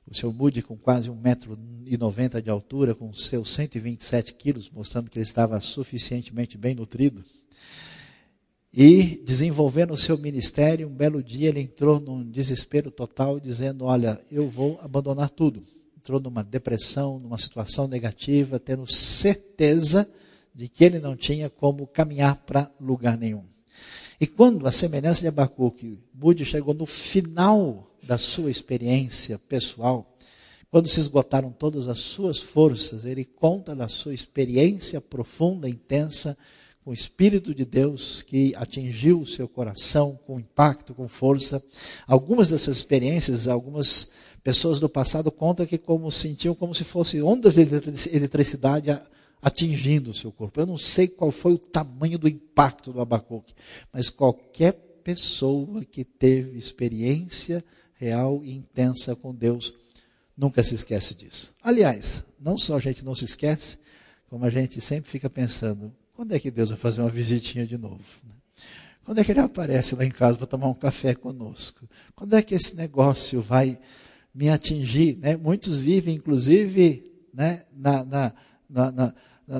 o 0.08 0.14
senhor 0.14 0.32
Moody 0.32 0.62
com 0.62 0.76
quase 0.76 1.10
1,90m 1.10 2.40
de 2.40 2.50
altura, 2.50 2.94
com 2.94 3.12
seus 3.12 3.48
127 3.50 4.34
quilos, 4.34 4.70
mostrando 4.70 5.10
que 5.10 5.18
ele 5.18 5.24
estava 5.24 5.60
suficientemente 5.60 6.56
bem 6.56 6.74
nutrido, 6.76 7.24
e 8.72 9.20
desenvolvendo 9.24 9.92
o 9.92 9.98
seu 9.98 10.16
ministério, 10.16 10.88
um 10.88 10.94
belo 10.94 11.22
dia 11.22 11.48
ele 11.48 11.60
entrou 11.60 12.00
num 12.00 12.30
desespero 12.30 12.90
total, 12.90 13.38
dizendo: 13.38 13.84
Olha, 13.84 14.18
eu 14.30 14.48
vou 14.48 14.80
abandonar 14.82 15.28
tudo. 15.28 15.71
Entrou 16.02 16.18
numa 16.18 16.42
depressão, 16.42 17.20
numa 17.20 17.38
situação 17.38 17.86
negativa, 17.86 18.58
tendo 18.58 18.92
certeza 18.92 20.10
de 20.52 20.68
que 20.68 20.82
ele 20.82 20.98
não 20.98 21.14
tinha 21.14 21.48
como 21.48 21.86
caminhar 21.86 22.42
para 22.44 22.68
lugar 22.80 23.16
nenhum. 23.16 23.44
E 24.20 24.26
quando, 24.26 24.66
a 24.66 24.72
semelhança 24.72 25.20
de 25.20 25.28
Abacuque, 25.28 26.00
Budi 26.12 26.44
chegou 26.44 26.74
no 26.74 26.86
final 26.86 27.88
da 28.02 28.18
sua 28.18 28.50
experiência 28.50 29.38
pessoal, 29.48 30.12
quando 30.72 30.88
se 30.88 30.98
esgotaram 30.98 31.52
todas 31.52 31.86
as 31.86 32.00
suas 32.00 32.40
forças, 32.40 33.04
ele 33.04 33.24
conta 33.24 33.72
da 33.76 33.86
sua 33.86 34.12
experiência 34.12 35.00
profunda, 35.00 35.68
intensa, 35.68 36.36
com 36.84 36.90
o 36.90 36.94
Espírito 36.94 37.54
de 37.54 37.64
Deus 37.64 38.22
que 38.22 38.54
atingiu 38.56 39.20
o 39.20 39.26
seu 39.26 39.48
coração 39.48 40.18
com 40.26 40.40
impacto, 40.40 40.94
com 40.94 41.06
força. 41.06 41.62
Algumas 42.06 42.48
dessas 42.48 42.78
experiências, 42.78 43.46
algumas 43.46 44.08
pessoas 44.42 44.80
do 44.80 44.88
passado 44.88 45.30
contam 45.30 45.64
que 45.64 45.78
como 45.78 46.10
sentiam 46.10 46.54
como 46.54 46.74
se 46.74 46.84
fossem 46.84 47.22
ondas 47.22 47.54
de 47.54 47.62
eletricidade 48.12 49.00
atingindo 49.40 50.10
o 50.10 50.14
seu 50.14 50.32
corpo. 50.32 50.60
Eu 50.60 50.66
não 50.66 50.78
sei 50.78 51.06
qual 51.06 51.30
foi 51.30 51.52
o 51.52 51.58
tamanho 51.58 52.18
do 52.18 52.28
impacto 52.28 52.92
do 52.92 53.00
Abacuque, 53.00 53.54
mas 53.92 54.10
qualquer 54.10 54.72
pessoa 54.72 55.84
que 55.84 56.04
teve 56.04 56.58
experiência 56.58 57.64
real 57.94 58.40
e 58.42 58.52
intensa 58.52 59.14
com 59.14 59.34
Deus 59.34 59.74
nunca 60.36 60.62
se 60.62 60.74
esquece 60.74 61.14
disso. 61.14 61.54
Aliás, 61.62 62.24
não 62.40 62.58
só 62.58 62.76
a 62.76 62.80
gente 62.80 63.04
não 63.04 63.14
se 63.14 63.24
esquece, 63.24 63.78
como 64.28 64.44
a 64.44 64.50
gente 64.50 64.80
sempre 64.80 65.10
fica 65.10 65.28
pensando, 65.28 65.92
quando 66.14 66.34
é 66.34 66.38
que 66.38 66.50
Deus 66.50 66.68
vai 66.68 66.78
fazer 66.78 67.00
uma 67.00 67.10
visitinha 67.10 67.66
de 67.66 67.78
novo? 67.78 68.02
Né? 68.24 68.34
Quando 69.04 69.18
é 69.18 69.24
que 69.24 69.32
ele 69.32 69.40
aparece 69.40 69.94
lá 69.94 70.04
em 70.04 70.10
casa 70.10 70.36
para 70.36 70.46
tomar 70.46 70.68
um 70.68 70.74
café 70.74 71.14
conosco? 71.14 71.88
Quando 72.14 72.34
é 72.34 72.42
que 72.42 72.54
esse 72.54 72.76
negócio 72.76 73.40
vai 73.40 73.78
me 74.34 74.48
atingir? 74.48 75.16
Né? 75.18 75.36
Muitos 75.36 75.78
vivem, 75.78 76.16
inclusive, 76.16 77.10
né, 77.34 77.64
na, 77.74 78.04
na, 78.04 78.32
na, 78.68 79.10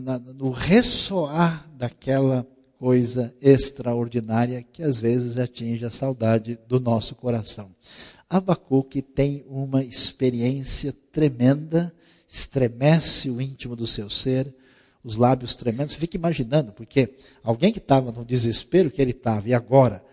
na, 0.01 0.19
no 0.19 0.51
ressoar 0.51 1.69
daquela 1.77 2.47
coisa 2.79 3.35
extraordinária 3.41 4.63
que 4.63 4.83
às 4.83 4.99
vezes 4.99 5.39
atinge 5.39 5.85
a 5.85 5.91
saudade 5.91 6.59
do 6.67 6.81
nosso 6.81 7.15
coração. 7.15 7.71
Abacuque 8.29 9.03
tem 9.03 9.45
uma 9.47 9.85
experiência 9.85 10.95
tremenda, 11.13 11.93
estremece 12.29 13.31
o 13.31 13.41
íntimo 13.41 13.77
do 13.77 13.87
seu 13.87 14.09
ser, 14.09 14.53
os 15.03 15.17
lábios 15.17 15.55
tremendos. 15.55 15.95
Você 15.95 16.01
fica 16.01 16.17
imaginando, 16.17 16.73
porque 16.73 17.15
alguém 17.43 17.73
que 17.73 17.79
estava 17.79 18.13
no 18.13 18.25
desespero 18.25 18.91
que 18.91 19.01
ele 19.01 19.11
estava 19.11 19.49
e 19.49 19.55
agora, 19.55 20.05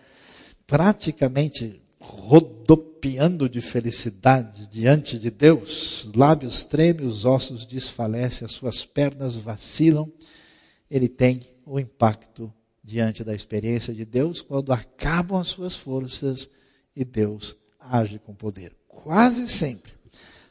praticamente 0.66 1.82
rodopiando 2.00 3.50
de 3.50 3.62
felicidade 3.62 4.68
diante 4.68 5.20
de 5.20 5.30
Deus, 5.30 6.06
os 6.06 6.14
lábios 6.14 6.64
tremem, 6.64 7.06
os 7.06 7.26
ossos 7.26 7.66
desfalecem, 7.66 8.46
as 8.46 8.52
suas 8.52 8.86
pernas 8.86 9.36
vacilam, 9.36 10.12
ele 10.90 11.08
tem 11.08 11.42
o 11.66 11.80
impacto 11.80 12.52
diante 12.84 13.24
da 13.24 13.36
experiência 13.36 13.94
de 13.94 14.06
Deus 14.06 14.42
quando 14.42 14.74
acabam 14.74 15.40
as 15.40 15.48
suas 15.48 15.76
forças 15.76 16.50
e 16.96 17.06
Deus 17.06 17.56
age 17.80 18.18
com 18.20 18.34
poder. 18.34 18.76
Quase 18.88 19.48
sempre, 19.48 19.94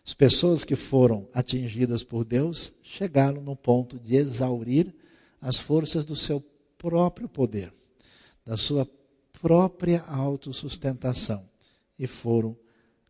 as 0.08 0.14
pessoas 0.14 0.64
que 0.64 0.74
foram 0.74 1.28
atingidas 1.34 2.02
por 2.02 2.24
Deus 2.24 2.72
chegaram 2.82 3.42
no 3.42 3.54
ponto 3.54 3.98
de 3.98 4.16
exaurir 4.16 4.90
as 5.38 5.58
forças 5.58 6.06
do 6.06 6.16
seu 6.16 6.42
próprio 6.78 7.28
poder, 7.28 7.70
da 8.42 8.56
sua 8.56 8.88
própria 9.38 10.00
autossustentação 10.04 11.46
e 11.98 12.06
foram 12.06 12.56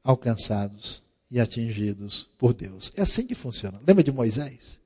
alcançados 0.02 1.00
e 1.30 1.38
atingidos 1.38 2.28
por 2.37 2.52
Deus. 2.52 2.92
É 2.96 3.02
assim 3.02 3.24
que 3.24 3.34
funciona. 3.37 3.80
Lembra 3.87 4.02
de 4.02 4.11
Moisés? 4.11 4.80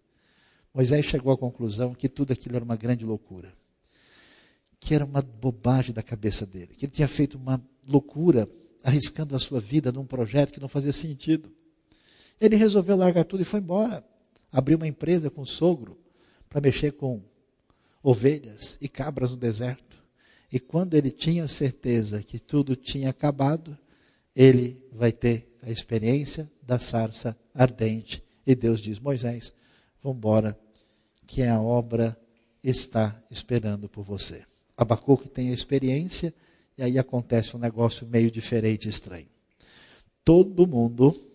Moisés 0.75 1.07
chegou 1.07 1.33
à 1.33 1.39
conclusão 1.39 1.95
que 1.95 2.11
tudo 2.11 2.35
aquilo 2.35 2.57
era 2.57 2.65
uma 2.65 2.77
grande 2.77 3.07
loucura. 3.07 3.55
Que 4.79 4.95
era 4.95 5.07
uma 5.07 5.23
bobagem 5.23 5.95
da 5.95 6.03
cabeça 6.03 6.45
dele. 6.45 6.75
Que 6.77 6.85
ele 6.85 6.93
tinha 6.93 7.09
feito 7.09 7.39
uma 7.39 7.59
loucura 7.89 8.47
arriscando 8.85 9.35
a 9.35 9.39
sua 9.39 9.61
vida 9.63 9.91
num 9.91 10.05
projeto 10.05 10.53
que 10.53 10.61
não 10.61 10.69
fazia 10.69 10.93
sentido. 10.93 11.51
Ele 12.43 12.57
resolveu 12.57 12.97
largar 12.97 13.25
tudo 13.25 13.41
e 13.41 13.45
foi 13.45 13.61
embora. 13.61 14.05
Abriu 14.51 14.77
uma 14.77 14.89
empresa 14.89 15.31
com 15.31 15.43
o 15.43 15.47
sogro 15.47 15.97
para 16.49 16.61
mexer 16.61 16.91
com 16.91 17.23
ovelhas 18.03 18.77
e 18.81 18.89
cabras 18.89 19.31
no 19.31 19.37
deserto. 19.37 20.03
E 20.51 20.59
quando 20.59 20.95
ele 20.95 21.13
tinha 21.13 21.47
certeza 21.47 22.21
que 22.21 22.41
tudo 22.41 22.75
tinha 22.75 23.11
acabado, 23.11 23.79
ele 24.35 24.85
vai 24.91 25.13
ter 25.13 25.57
a 25.63 25.71
experiência 25.71 26.51
da 26.61 26.81
sarça 26.81 27.39
ardente. 27.55 28.21
E 28.45 28.57
Deus 28.57 28.81
diz: 28.81 28.99
Moisés, 28.99 29.53
vamos 30.03 30.19
embora, 30.19 30.59
que 31.29 31.45
a 31.45 31.61
obra 31.61 32.19
está 32.61 33.23
esperando 33.31 33.89
por 33.89 34.03
você. 34.03 34.43
Abacuque 34.77 35.29
tem 35.29 35.51
a 35.51 35.55
experiência 35.55 36.35
e 36.77 36.83
aí 36.83 36.99
acontece 36.99 37.57
um 37.57 37.61
negócio 37.61 38.05
meio 38.05 38.33
diferente, 38.33 38.89
estranho. 38.89 39.29
Todo 40.25 40.67
mundo 40.67 41.32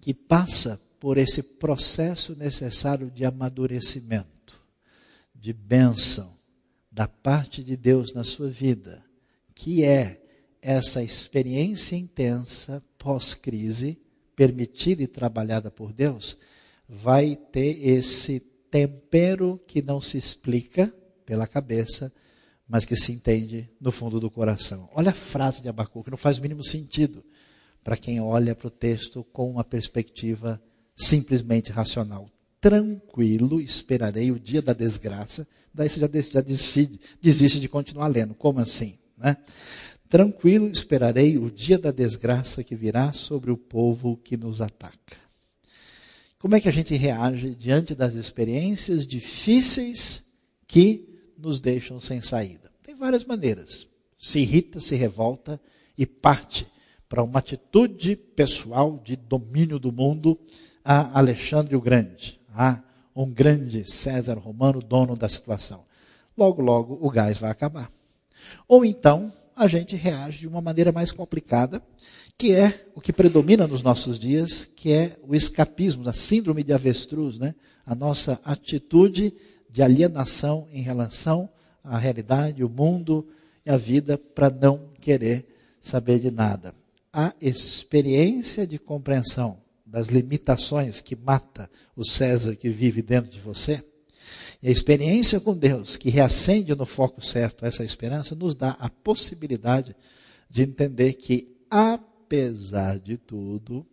que 0.00 0.14
passa 0.14 0.80
por 0.98 1.16
esse 1.18 1.42
processo 1.42 2.36
necessário 2.36 3.10
de 3.10 3.24
amadurecimento, 3.24 4.60
de 5.34 5.52
bênção 5.52 6.36
da 6.90 7.08
parte 7.08 7.62
de 7.62 7.76
Deus 7.76 8.12
na 8.12 8.24
sua 8.24 8.48
vida, 8.48 9.02
que 9.54 9.84
é 9.84 10.20
essa 10.60 11.02
experiência 11.02 11.96
intensa 11.96 12.82
pós-crise, 12.98 13.98
permitida 14.36 15.02
e 15.02 15.06
trabalhada 15.06 15.70
por 15.70 15.92
Deus, 15.92 16.36
vai 16.88 17.36
ter 17.36 17.86
esse 17.86 18.40
tempero 18.70 19.60
que 19.66 19.80
não 19.80 20.00
se 20.00 20.18
explica 20.18 20.92
pela 21.24 21.46
cabeça, 21.46 22.12
mas 22.68 22.84
que 22.84 22.96
se 22.96 23.12
entende 23.12 23.70
no 23.80 23.90
fundo 23.90 24.20
do 24.20 24.30
coração. 24.30 24.88
Olha 24.92 25.10
a 25.10 25.14
frase 25.14 25.62
de 25.62 25.68
Abacuque, 25.68 26.10
não 26.10 26.18
faz 26.18 26.38
o 26.38 26.42
mínimo 26.42 26.62
sentido 26.62 27.24
para 27.82 27.96
quem 27.96 28.20
olha 28.20 28.54
para 28.54 28.68
o 28.68 28.70
texto 28.70 29.24
com 29.32 29.50
uma 29.50 29.64
perspectiva 29.64 30.60
simplesmente 30.94 31.72
racional. 31.72 32.30
Tranquilo, 32.60 33.60
esperarei 33.60 34.30
o 34.30 34.38
dia 34.38 34.60
da 34.60 34.72
desgraça. 34.72 35.48
Daí 35.72 35.88
você 35.88 36.00
já, 36.00 36.08
já 36.32 36.40
decide, 36.40 37.00
desiste 37.20 37.58
de 37.58 37.68
continuar 37.68 38.08
lendo. 38.08 38.34
Como 38.34 38.60
assim? 38.60 38.98
Né? 39.16 39.36
Tranquilo, 40.08 40.68
esperarei 40.68 41.38
o 41.38 41.50
dia 41.50 41.78
da 41.78 41.90
desgraça 41.90 42.62
que 42.62 42.74
virá 42.74 43.12
sobre 43.12 43.50
o 43.50 43.56
povo 43.56 44.16
que 44.16 44.36
nos 44.36 44.60
ataca. 44.60 45.16
Como 46.38 46.54
é 46.56 46.60
que 46.60 46.68
a 46.68 46.72
gente 46.72 46.94
reage 46.96 47.54
diante 47.54 47.94
das 47.94 48.14
experiências 48.14 49.06
difíceis 49.06 50.22
que 50.66 51.10
nos 51.40 51.58
deixam 51.58 51.98
sem 51.98 52.20
saída. 52.20 52.70
Tem 52.82 52.94
várias 52.94 53.24
maneiras. 53.24 53.86
Se 54.18 54.40
irrita, 54.40 54.78
se 54.78 54.94
revolta 54.94 55.60
e 55.96 56.06
parte 56.06 56.66
para 57.10 57.24
uma 57.24 57.40
atitude 57.40 58.14
pessoal 58.14 59.00
de 59.04 59.16
domínio 59.16 59.80
do 59.80 59.92
mundo 59.92 60.38
a 60.84 61.18
Alexandre 61.18 61.74
o 61.74 61.80
Grande, 61.80 62.40
a 62.54 62.80
um 63.16 63.28
grande 63.28 63.84
César 63.84 64.38
romano, 64.38 64.80
dono 64.80 65.16
da 65.16 65.28
situação. 65.28 65.84
Logo, 66.38 66.62
logo 66.62 66.96
o 67.02 67.10
gás 67.10 67.36
vai 67.36 67.50
acabar. 67.50 67.90
Ou 68.68 68.84
então 68.84 69.32
a 69.56 69.66
gente 69.66 69.96
reage 69.96 70.38
de 70.38 70.48
uma 70.48 70.60
maneira 70.60 70.92
mais 70.92 71.10
complicada, 71.10 71.82
que 72.38 72.52
é 72.52 72.86
o 72.94 73.00
que 73.00 73.12
predomina 73.12 73.66
nos 73.66 73.82
nossos 73.82 74.16
dias, 74.16 74.64
que 74.64 74.92
é 74.92 75.18
o 75.26 75.34
escapismo, 75.34 76.08
a 76.08 76.12
síndrome 76.12 76.62
de 76.62 76.72
avestruz, 76.72 77.40
né? 77.40 77.56
A 77.84 77.94
nossa 77.94 78.40
atitude 78.44 79.34
de 79.68 79.82
alienação 79.82 80.68
em 80.72 80.80
relação 80.80 81.50
à 81.82 81.98
realidade, 81.98 82.62
o 82.62 82.68
mundo 82.68 83.26
e 83.66 83.70
a 83.70 83.76
vida, 83.76 84.16
para 84.16 84.48
não 84.48 84.90
querer 85.00 85.44
saber 85.80 86.20
de 86.20 86.30
nada. 86.30 86.79
A 87.12 87.34
experiência 87.40 88.66
de 88.66 88.78
compreensão 88.78 89.58
das 89.84 90.06
limitações 90.06 91.00
que 91.00 91.16
mata 91.16 91.68
o 91.96 92.04
César 92.04 92.54
que 92.54 92.68
vive 92.68 93.02
dentro 93.02 93.30
de 93.30 93.40
você, 93.40 93.82
e 94.62 94.68
a 94.68 94.70
experiência 94.70 95.40
com 95.40 95.56
Deus 95.56 95.96
que 95.96 96.10
reacende 96.10 96.74
no 96.74 96.86
foco 96.86 97.24
certo 97.24 97.64
essa 97.64 97.84
esperança, 97.84 98.34
nos 98.34 98.54
dá 98.54 98.76
a 98.78 98.88
possibilidade 98.88 99.96
de 100.48 100.62
entender 100.62 101.14
que, 101.14 101.56
apesar 101.68 102.98
de 102.98 103.16
tudo, 103.16 103.86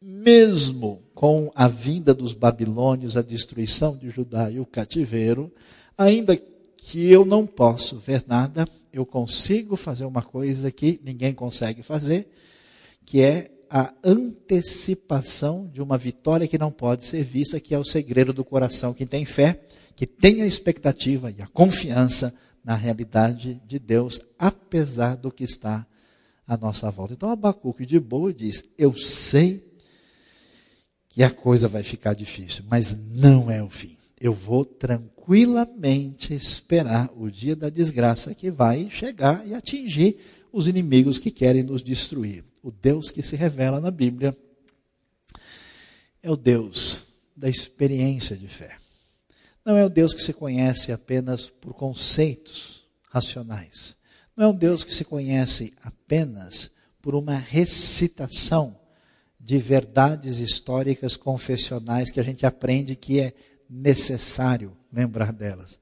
mesmo 0.00 1.02
com 1.14 1.50
a 1.54 1.66
vinda 1.66 2.14
dos 2.14 2.32
babilônios, 2.32 3.16
a 3.16 3.22
destruição 3.22 3.96
de 3.96 4.10
Judá 4.10 4.50
e 4.50 4.60
o 4.60 4.66
cativeiro, 4.66 5.52
ainda 5.96 6.36
que 6.36 7.10
eu 7.10 7.24
não 7.24 7.46
posso 7.46 7.98
ver 7.98 8.22
nada, 8.26 8.68
eu 8.94 9.04
consigo 9.04 9.76
fazer 9.76 10.04
uma 10.04 10.22
coisa 10.22 10.70
que 10.70 11.00
ninguém 11.04 11.34
consegue 11.34 11.82
fazer, 11.82 12.28
que 13.04 13.20
é 13.20 13.50
a 13.68 13.92
antecipação 14.04 15.66
de 15.66 15.82
uma 15.82 15.98
vitória 15.98 16.46
que 16.46 16.56
não 16.56 16.70
pode 16.70 17.04
ser 17.04 17.24
vista, 17.24 17.58
que 17.58 17.74
é 17.74 17.78
o 17.78 17.84
segredo 17.84 18.32
do 18.32 18.44
coração. 18.44 18.94
Quem 18.94 19.06
tem 19.06 19.24
fé, 19.24 19.60
que 19.96 20.06
tem 20.06 20.42
a 20.42 20.46
expectativa 20.46 21.30
e 21.30 21.42
a 21.42 21.46
confiança 21.48 22.32
na 22.64 22.76
realidade 22.76 23.60
de 23.66 23.78
Deus, 23.78 24.20
apesar 24.38 25.16
do 25.16 25.30
que 25.30 25.44
está 25.44 25.86
à 26.46 26.56
nossa 26.56 26.90
volta. 26.90 27.14
Então 27.14 27.30
Abacuque 27.30 27.84
de 27.84 27.98
boa 27.98 28.32
diz: 28.32 28.64
Eu 28.78 28.96
sei 28.96 29.64
que 31.08 31.22
a 31.22 31.30
coisa 31.30 31.68
vai 31.68 31.82
ficar 31.82 32.14
difícil, 32.14 32.64
mas 32.68 32.96
não 32.96 33.50
é 33.50 33.62
o 33.62 33.68
fim. 33.68 33.93
Eu 34.20 34.32
vou 34.32 34.64
tranquilamente 34.64 36.32
esperar 36.32 37.10
o 37.16 37.30
dia 37.30 37.56
da 37.56 37.68
desgraça 37.68 38.34
que 38.34 38.50
vai 38.50 38.88
chegar 38.90 39.46
e 39.46 39.54
atingir 39.54 40.18
os 40.52 40.68
inimigos 40.68 41.18
que 41.18 41.30
querem 41.30 41.62
nos 41.62 41.82
destruir. 41.82 42.44
O 42.62 42.70
Deus 42.70 43.10
que 43.10 43.22
se 43.22 43.36
revela 43.36 43.80
na 43.80 43.90
Bíblia 43.90 44.36
é 46.22 46.30
o 46.30 46.36
Deus 46.36 47.02
da 47.36 47.48
experiência 47.48 48.36
de 48.36 48.48
fé. 48.48 48.78
Não 49.64 49.76
é 49.76 49.84
o 49.84 49.90
Deus 49.90 50.14
que 50.14 50.22
se 50.22 50.32
conhece 50.32 50.92
apenas 50.92 51.48
por 51.48 51.74
conceitos 51.74 52.84
racionais. 53.10 53.96
Não 54.36 54.46
é 54.46 54.48
um 54.48 54.54
Deus 54.54 54.84
que 54.84 54.94
se 54.94 55.04
conhece 55.04 55.72
apenas 55.82 56.70
por 57.00 57.14
uma 57.14 57.36
recitação 57.36 58.78
de 59.38 59.58
verdades 59.58 60.38
históricas 60.38 61.16
confessionais 61.16 62.10
que 62.10 62.18
a 62.18 62.22
gente 62.22 62.46
aprende 62.46 62.96
que 62.96 63.20
é 63.20 63.34
necessário 63.68 64.76
lembrar 64.92 65.32
delas. 65.32 65.78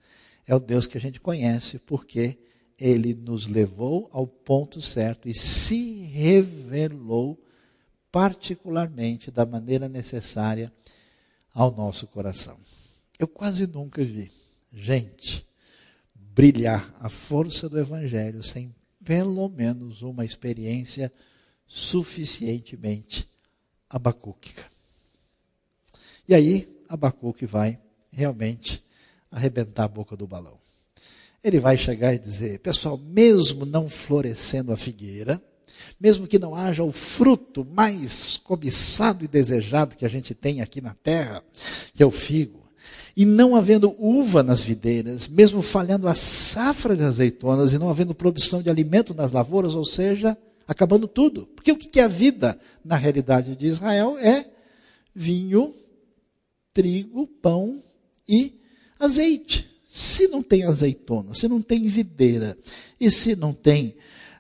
É 0.47 0.55
o 0.55 0.61
Deus 0.61 0.87
que 0.87 0.99
a 0.99 1.01
gente 1.01 1.21
conhece 1.21 1.79
porque 1.79 2.39
ele 2.79 3.15
nos 3.15 3.47
levou 3.47 4.09
ao 4.13 4.27
ponto 4.27 4.83
certo 4.83 5.29
e 5.29 5.35
se 5.35 6.03
revelou 6.05 7.39
particularmente 8.11 9.31
da 9.31 9.47
maneira 9.47 9.89
necessária 9.89 10.73
ao 11.55 11.71
nosso 11.71 12.07
coração. 12.07 12.59
Eu 13.19 13.29
quase 13.29 13.67
nunca 13.67 14.05
vi 14.05 14.31
gente 14.73 15.47
brilhar 16.15 16.93
a 16.99 17.09
força 17.09 17.69
do 17.69 17.79
Evangelho 17.79 18.43
sem 18.43 18.75
pelo 19.05 19.49
menos 19.49 20.03
uma 20.03 20.25
experiência 20.25 21.13
suficientemente 21.67 23.29
abacúquica. 23.89 24.65
E 26.29 26.35
aí, 26.35 26.72
Abacuque 26.93 27.47
vai 27.47 27.79
realmente 28.13 28.85
arrebentar 29.31 29.85
a 29.85 29.89
boca 29.89 30.15
do 30.15 30.27
balão. 30.27 30.59
Ele 31.43 31.59
vai 31.59 31.79
chegar 31.79 32.13
e 32.13 32.19
dizer: 32.19 32.59
pessoal, 32.59 32.99
mesmo 32.99 33.65
não 33.65 33.89
florescendo 33.89 34.71
a 34.71 34.77
figueira, 34.77 35.43
mesmo 35.99 36.27
que 36.27 36.39
não 36.39 36.55
haja 36.55 36.85
o 36.85 36.93
fruto 36.93 37.65
mais 37.65 38.37
cobiçado 38.37 39.25
e 39.25 39.29
desejado 39.29 39.97
que 39.97 40.05
a 40.05 40.09
gente 40.09 40.35
tem 40.35 40.61
aqui 40.61 40.83
na 40.83 40.93
terra, 40.93 41.43
que 41.95 42.03
é 42.03 42.07
o 42.07 42.11
figo, 42.11 42.63
e 43.17 43.25
não 43.25 43.57
havendo 43.57 43.97
uva 43.99 44.43
nas 44.43 44.61
videiras, 44.61 45.27
mesmo 45.27 45.63
falhando 45.63 46.07
a 46.07 46.15
safra 46.15 46.95
de 46.95 47.05
azeitonas 47.05 47.73
e 47.73 47.79
não 47.79 47.89
havendo 47.89 48.15
produção 48.15 48.63
de 48.63 48.69
alimento 48.69 49.15
nas 49.15 49.33
lavouras, 49.33 49.75
ou 49.75 49.85
seja, 49.87 50.37
acabando 50.69 51.09
tudo. 51.09 51.47
Porque 51.57 51.73
o 51.73 51.77
que 51.77 51.99
é 51.99 52.05
a 52.05 52.09
vida 52.09 52.61
na 52.85 52.97
realidade 52.97 53.57
de 53.57 53.67
Israel 53.67 54.19
é 54.19 54.45
vinho, 55.15 55.75
trigo, 56.73 57.27
pão 57.27 57.83
e 58.29 58.61
azeite. 58.99 59.69
Se 59.87 60.27
não 60.29 60.43
tem 60.43 60.65
azeitona, 60.65 61.35
se 61.35 61.47
não 61.47 61.61
tem 61.61 61.87
videira 61.87 62.57
e 62.99 63.11
se 63.11 63.37
não 63.37 63.53
tem 63.53 63.95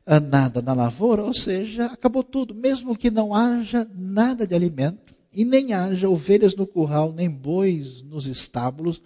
ah, 0.07 0.19
nada 0.19 0.63
na 0.63 0.73
lavoura, 0.73 1.23
ou 1.23 1.35
seja, 1.35 1.87
acabou 1.87 2.25
tudo. 2.25 2.55
Mesmo 2.55 2.97
que 2.97 3.11
não 3.11 3.35
haja 3.35 3.87
nada 3.95 4.47
de 4.47 4.55
alimento 4.55 5.15
e 5.33 5.45
nem 5.45 5.73
haja 5.73 6.09
ovelhas 6.09 6.57
no 6.57 6.67
curral, 6.67 7.13
nem 7.13 7.29
bois 7.29 8.03
nos 8.03 8.27
estábulos, 8.27 9.03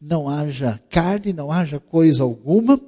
não 0.00 0.28
haja 0.28 0.80
carne, 0.90 1.32
não 1.32 1.50
haja 1.50 1.80
coisa 1.80 2.22
alguma. 2.22 2.80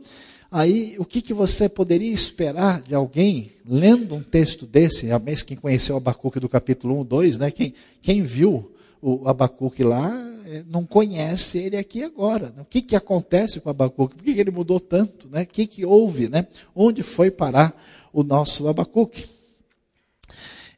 Aí, 0.51 0.97
o 0.99 1.05
que, 1.05 1.21
que 1.21 1.35
você 1.35 1.69
poderia 1.69 2.11
esperar 2.11 2.81
de 2.81 2.95
alguém 2.95 3.53
lendo 3.67 4.15
um 4.15 4.23
texto 4.23 4.67
desse? 4.67 5.11
A 5.13 5.21
quem 5.47 5.57
conheceu 5.57 5.95
o 5.95 5.99
Abacuque 5.99 6.41
do 6.41 6.49
capítulo 6.49 6.99
1, 7.01 7.05
2, 7.05 7.39
né? 7.39 7.51
Quem, 7.51 7.75
quem 8.01 8.23
viu 8.23 8.71
o 9.01 9.29
Abacuque 9.29 9.83
lá 9.83 10.13
é, 10.47 10.65
não 10.67 10.85
conhece 10.85 11.59
ele 11.59 11.77
aqui 11.77 12.03
agora. 12.03 12.55
O 12.59 12.65
que, 12.65 12.81
que 12.81 12.97
acontece 12.97 13.61
com 13.61 13.69
o 13.69 13.71
Abacuque? 13.71 14.15
Por 14.15 14.25
que, 14.25 14.35
que 14.35 14.41
ele 14.41 14.51
mudou 14.51 14.81
tanto? 14.81 15.29
Né? 15.29 15.43
O 15.43 15.47
que, 15.47 15.67
que 15.67 15.85
houve? 15.85 16.29
Né? 16.29 16.47
Onde 16.75 17.03
foi 17.03 17.31
parar 17.31 17.79
o 18.13 18.23
nosso 18.23 18.67
Abacuque? 18.67 19.27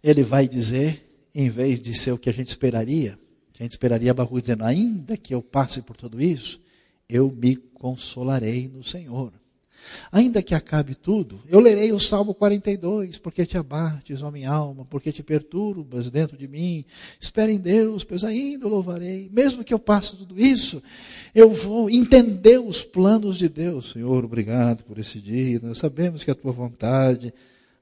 Ele 0.02 0.22
vai 0.22 0.48
dizer, 0.48 1.28
em 1.34 1.48
vez 1.48 1.80
de 1.80 1.94
ser 1.94 2.12
o 2.12 2.18
que 2.18 2.28
a 2.28 2.32
gente 2.32 2.48
esperaria, 2.48 3.18
que 3.52 3.62
a 3.62 3.64
gente 3.64 3.72
esperaria 3.72 4.10
Abacuque 4.10 4.42
dizendo, 4.42 4.64
ainda 4.64 5.16
que 5.16 5.34
eu 5.34 5.42
passe 5.42 5.82
por 5.82 5.96
tudo 5.96 6.20
isso, 6.20 6.60
eu 7.08 7.30
me 7.30 7.56
consolarei 7.56 8.68
no 8.68 8.82
Senhor. 8.82 9.32
Ainda 10.12 10.42
que 10.42 10.54
acabe 10.54 10.94
tudo, 10.94 11.40
eu 11.48 11.60
lerei 11.60 11.92
o 11.92 12.00
Salmo 12.00 12.34
42, 12.34 13.18
porque 13.18 13.46
te 13.46 13.56
abates, 13.56 14.22
ó 14.22 14.30
minha 14.30 14.50
alma, 14.50 14.84
porque 14.84 15.12
te 15.12 15.22
perturbas 15.22 16.10
dentro 16.10 16.36
de 16.36 16.48
mim. 16.48 16.84
Espera 17.18 17.50
em 17.50 17.58
Deus, 17.58 18.04
pois 18.04 18.24
ainda 18.24 18.66
o 18.66 18.70
louvarei. 18.70 19.28
Mesmo 19.32 19.64
que 19.64 19.72
eu 19.72 19.78
passe 19.78 20.16
tudo 20.16 20.40
isso, 20.40 20.82
eu 21.34 21.50
vou 21.50 21.88
entender 21.88 22.58
os 22.58 22.82
planos 22.82 23.36
de 23.36 23.48
Deus. 23.48 23.92
Senhor, 23.92 24.24
obrigado 24.24 24.82
por 24.84 24.98
esse 24.98 25.20
dia. 25.20 25.60
Nós 25.62 25.78
sabemos 25.78 26.24
que 26.24 26.30
é 26.30 26.32
a 26.32 26.36
tua 26.36 26.52
vontade. 26.52 27.32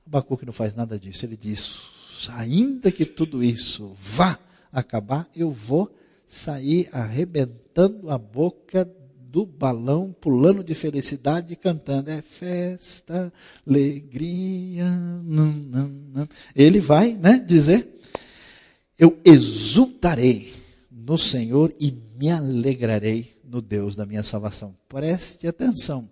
Abacuque 0.07 0.47
não 0.47 0.53
faz 0.53 0.75
nada 0.75 0.99
disso. 0.99 1.25
Ele 1.25 1.37
diz: 1.37 1.83
ainda 2.31 2.91
que 2.91 3.05
tudo 3.05 3.43
isso 3.43 3.93
vá 3.97 4.39
acabar, 4.73 5.29
eu 5.35 5.51
vou 5.51 5.91
sair 6.27 6.89
arrebentando 6.93 8.11
a 8.11 8.19
boca 8.19 8.89
do 9.31 9.45
balão, 9.45 10.15
pulando 10.19 10.65
de 10.65 10.75
felicidade 10.75 11.55
cantando. 11.55 12.11
É 12.11 12.23
festa, 12.23 13.33
alegria. 13.67 14.87
Ele 16.57 16.81
vai 16.81 17.13
né, 17.13 17.39
dizer: 17.39 17.89
Eu 18.99 19.19
exultarei 19.25 20.53
no 20.91 21.19
Senhor 21.19 21.75
e 21.79 21.93
me 22.19 22.31
alegrarei 22.31 23.39
no 23.45 23.61
Deus 23.61 23.95
da 23.95 24.07
minha 24.07 24.23
salvação. 24.23 24.75
Preste 24.89 25.47
atenção. 25.47 26.11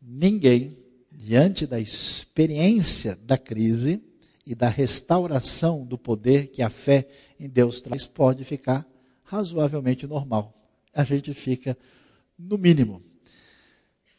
Ninguém, 0.00 0.76
diante 1.12 1.66
da 1.66 1.78
experiência 1.78 3.18
da 3.22 3.36
crise 3.36 4.00
e 4.46 4.54
da 4.54 4.68
restauração 4.68 5.84
do 5.84 5.98
poder 5.98 6.48
que 6.48 6.62
a 6.62 6.70
fé 6.70 7.06
em 7.38 7.48
Deus 7.48 7.80
traz, 7.80 8.06
pode 8.06 8.44
ficar 8.44 8.86
razoavelmente 9.24 10.06
normal. 10.06 10.54
A 10.94 11.04
gente 11.04 11.34
fica 11.34 11.76
no 12.38 12.58
mínimo, 12.58 13.02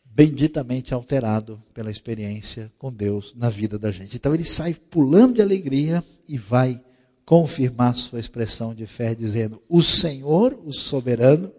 benditamente 0.03 0.93
alterado 0.93 1.61
pela 1.73 1.91
experiência 1.91 2.71
com 2.77 2.91
Deus 2.91 3.33
na 3.35 3.49
vida 3.49 3.77
da 3.77 3.91
gente. 3.91 4.15
Então 4.15 4.33
ele 4.33 4.43
sai 4.43 4.73
pulando 4.73 5.35
de 5.35 5.41
alegria 5.41 6.03
e 6.27 6.37
vai 6.37 6.83
confirmar 7.23 7.95
sua 7.95 8.19
expressão 8.19 8.73
de 8.73 8.87
fé, 8.87 9.13
dizendo: 9.13 9.61
O 9.69 9.81
Senhor, 9.83 10.59
o 10.65 10.73
soberano, 10.73 11.51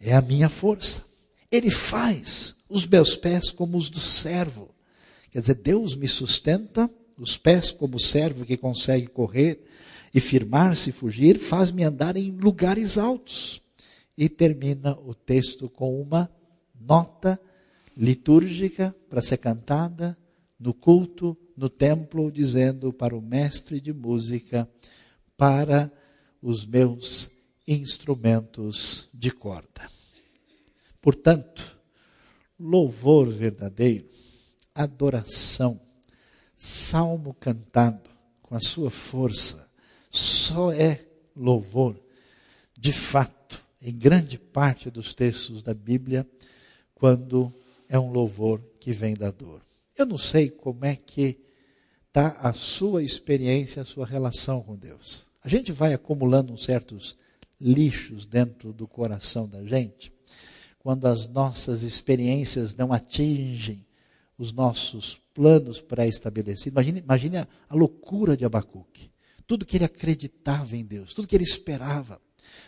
é 0.00 0.14
a 0.14 0.22
minha 0.22 0.48
força. 0.48 1.04
Ele 1.50 1.70
faz 1.70 2.54
os 2.68 2.86
meus 2.86 3.16
pés 3.16 3.50
como 3.50 3.76
os 3.76 3.90
do 3.90 4.00
servo. 4.00 4.74
Quer 5.30 5.40
dizer, 5.40 5.54
Deus 5.54 5.96
me 5.96 6.06
sustenta, 6.06 6.88
os 7.18 7.36
pés 7.36 7.70
como 7.70 7.96
o 7.96 8.00
servo 8.00 8.44
que 8.44 8.56
consegue 8.56 9.06
correr 9.06 9.64
e 10.14 10.20
firmar-se 10.20 10.90
e 10.90 10.92
fugir, 10.92 11.38
faz-me 11.38 11.82
andar 11.82 12.16
em 12.16 12.30
lugares 12.30 12.96
altos 12.96 13.60
e 14.16 14.28
termina 14.28 14.98
o 14.98 15.14
texto 15.14 15.68
com 15.68 16.00
uma 16.00 16.30
nota 16.80 17.40
litúrgica 17.96 18.94
para 19.08 19.22
ser 19.22 19.38
cantada 19.38 20.16
no 20.58 20.72
culto, 20.72 21.36
no 21.56 21.68
templo, 21.68 22.30
dizendo 22.30 22.92
para 22.92 23.16
o 23.16 23.20
mestre 23.20 23.80
de 23.80 23.92
música, 23.92 24.68
para 25.36 25.92
os 26.40 26.64
meus 26.64 27.30
instrumentos 27.66 29.08
de 29.12 29.30
corda. 29.30 29.90
Portanto, 31.00 31.78
louvor 32.58 33.28
verdadeiro, 33.28 34.08
adoração, 34.74 35.80
salmo 36.54 37.34
cantado 37.34 38.10
com 38.42 38.54
a 38.54 38.60
sua 38.60 38.90
força, 38.90 39.70
só 40.10 40.72
é 40.72 41.04
louvor 41.34 42.00
de 42.78 42.92
fato 42.92 43.65
em 43.80 43.96
grande 43.96 44.38
parte 44.38 44.90
dos 44.90 45.14
textos 45.14 45.62
da 45.62 45.74
Bíblia 45.74 46.26
quando 46.94 47.52
é 47.88 47.98
um 47.98 48.10
louvor 48.10 48.60
que 48.80 48.92
vem 48.92 49.14
da 49.14 49.30
dor. 49.30 49.62
Eu 49.96 50.06
não 50.06 50.18
sei 50.18 50.50
como 50.50 50.84
é 50.84 50.96
que 50.96 51.38
está 52.08 52.28
a 52.40 52.52
sua 52.52 53.02
experiência, 53.02 53.82
a 53.82 53.84
sua 53.84 54.06
relação 54.06 54.62
com 54.62 54.76
Deus. 54.76 55.26
A 55.42 55.48
gente 55.48 55.72
vai 55.72 55.94
acumulando 55.94 56.56
certos 56.58 57.16
lixos 57.60 58.26
dentro 58.26 58.72
do 58.72 58.86
coração 58.86 59.48
da 59.48 59.64
gente 59.64 60.12
quando 60.86 61.06
as 61.06 61.26
nossas 61.26 61.82
experiências 61.82 62.74
não 62.76 62.92
atingem 62.92 63.84
os 64.38 64.52
nossos 64.52 65.20
planos 65.34 65.80
pré-estabelecidos. 65.80 66.66
Imagine, 66.66 67.00
imagine 67.00 67.36
a, 67.38 67.48
a 67.68 67.74
loucura 67.74 68.36
de 68.36 68.44
Abacuque. 68.44 69.10
Tudo 69.48 69.66
que 69.66 69.76
ele 69.76 69.84
acreditava 69.84 70.76
em 70.76 70.84
Deus, 70.84 71.12
tudo 71.12 71.26
que 71.26 71.34
ele 71.34 71.42
esperava. 71.42 72.20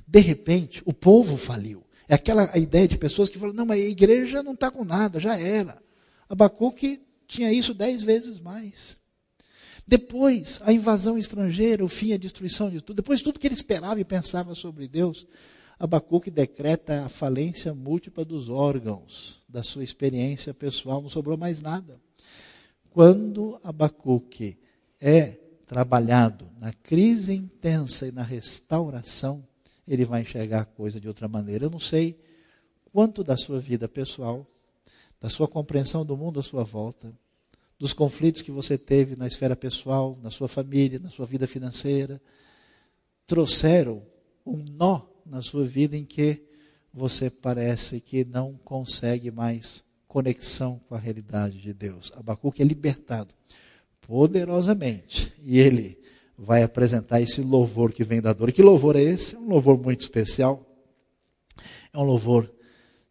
De 0.07 0.21
repente, 0.21 0.83
o 0.85 0.93
povo 0.93 1.37
faliu. 1.37 1.85
É 2.09 2.15
aquela 2.15 2.57
ideia 2.57 2.89
de 2.89 2.97
pessoas 2.97 3.29
que 3.29 3.39
falam, 3.39 3.55
não, 3.55 3.67
mas 3.67 3.81
a 3.81 3.87
igreja 3.87 4.43
não 4.43 4.55
está 4.55 4.71
com 4.71 4.85
nada, 4.85 5.21
já 5.21 5.39
era. 5.39 5.83
Abacuque 6.29 7.03
tinha 7.27 7.53
isso 7.53 7.75
dez 7.75 8.03
vezes 8.03 8.41
mais. 8.41 8.97
Depois, 9.87 10.61
a 10.65 10.73
invasão 10.73 11.17
estrangeira, 11.17 11.85
o 11.85 11.89
fim, 11.89 12.13
a 12.13 12.19
destruição 12.19 12.71
de 12.71 12.81
tudo. 12.81 12.97
Depois, 12.97 13.23
tudo 13.23 13.39
que 13.39 13.47
ele 13.47 13.55
esperava 13.55 14.01
e 14.01 14.05
pensava 14.05 14.55
sobre 14.55 14.87
Deus, 14.87 15.27
Abacuque 15.79 16.31
decreta 16.31 17.05
a 17.05 17.09
falência 17.09 17.73
múltipla 17.73 18.25
dos 18.25 18.51
órgãos 18.51 19.41
da 19.49 19.63
sua 19.63 19.83
experiência 19.83 20.53
pessoal, 20.53 21.01
não 21.01 21.09
sobrou 21.09 21.39
mais 21.39 21.63
nada. 21.63 21.99
Quando 22.91 23.59
Abacuque 23.63 24.59
é 25.01 25.39
trabalhado 25.67 26.51
na 26.59 26.73
crise 26.73 27.33
intensa 27.33 28.07
e 28.07 28.13
na 28.13 28.23
restauração, 28.23 29.48
ele 29.89 30.05
vai 30.05 30.23
enxergar 30.23 30.61
a 30.61 30.65
coisa 30.65 31.01
de 31.01 31.09
outra 31.09 31.27
maneira. 31.27 31.65
Eu 31.65 31.71
não 31.71 31.81
sei 31.81 32.19
quanto 32.93 33.25
da 33.25 33.37
sua 33.37 33.59
vida 33.59 33.89
pessoal, 33.89 34.47
da 35.21 35.29
sua 35.29 35.49
compreensão 35.49 36.05
do 36.05 36.17
mundo 36.17 36.39
à 36.39 36.43
sua 36.43 36.65
volta, 36.65 37.13
dos 37.79 37.93
conflitos 37.93 38.43
que 38.43 38.51
você 38.51 38.77
teve 38.77 39.17
na 39.17 39.27
esfera 39.27 39.55
pessoal, 39.57 40.19
na 40.23 40.31
sua 40.31 40.49
família, 40.49 40.99
na 40.99 41.11
sua 41.11 41.27
vida 41.27 41.47
financeira, 41.47 42.21
trouxeram 43.27 44.03
um 44.45 44.57
nó 44.57 45.03
na 45.25 45.43
sua 45.43 45.65
vida 45.65 45.97
em 45.97 46.05
que 46.05 46.43
você 46.93 47.31
parece 47.31 48.01
que 48.01 48.25
não 48.25 48.59
consegue 48.65 49.31
mais 49.31 49.85
conexão 50.09 50.81
com 50.89 50.95
a 50.95 50.99
realidade 50.99 51.61
de 51.61 51.73
Deus. 51.75 52.11
Abacuque 52.17 52.63
é 52.63 52.65
libertado 52.65 53.35
poderosamente 54.01 55.33
e 55.39 55.59
ele 55.59 55.98
vai 56.39 56.63
apresentar 56.63 57.21
esse 57.21 57.41
louvor 57.41 57.93
que 57.93 58.05
vem 58.05 58.23
da 58.23 58.33
dor. 58.33 58.53
Que 58.53 58.63
louvor 58.63 58.95
é 58.95 59.03
esse? 59.03 59.35
É 59.35 59.39
um 59.39 59.49
louvor 59.49 59.77
muito 59.77 60.03
especial. 60.03 60.65
É 61.93 61.99
um 61.99 62.05
louvor 62.05 62.49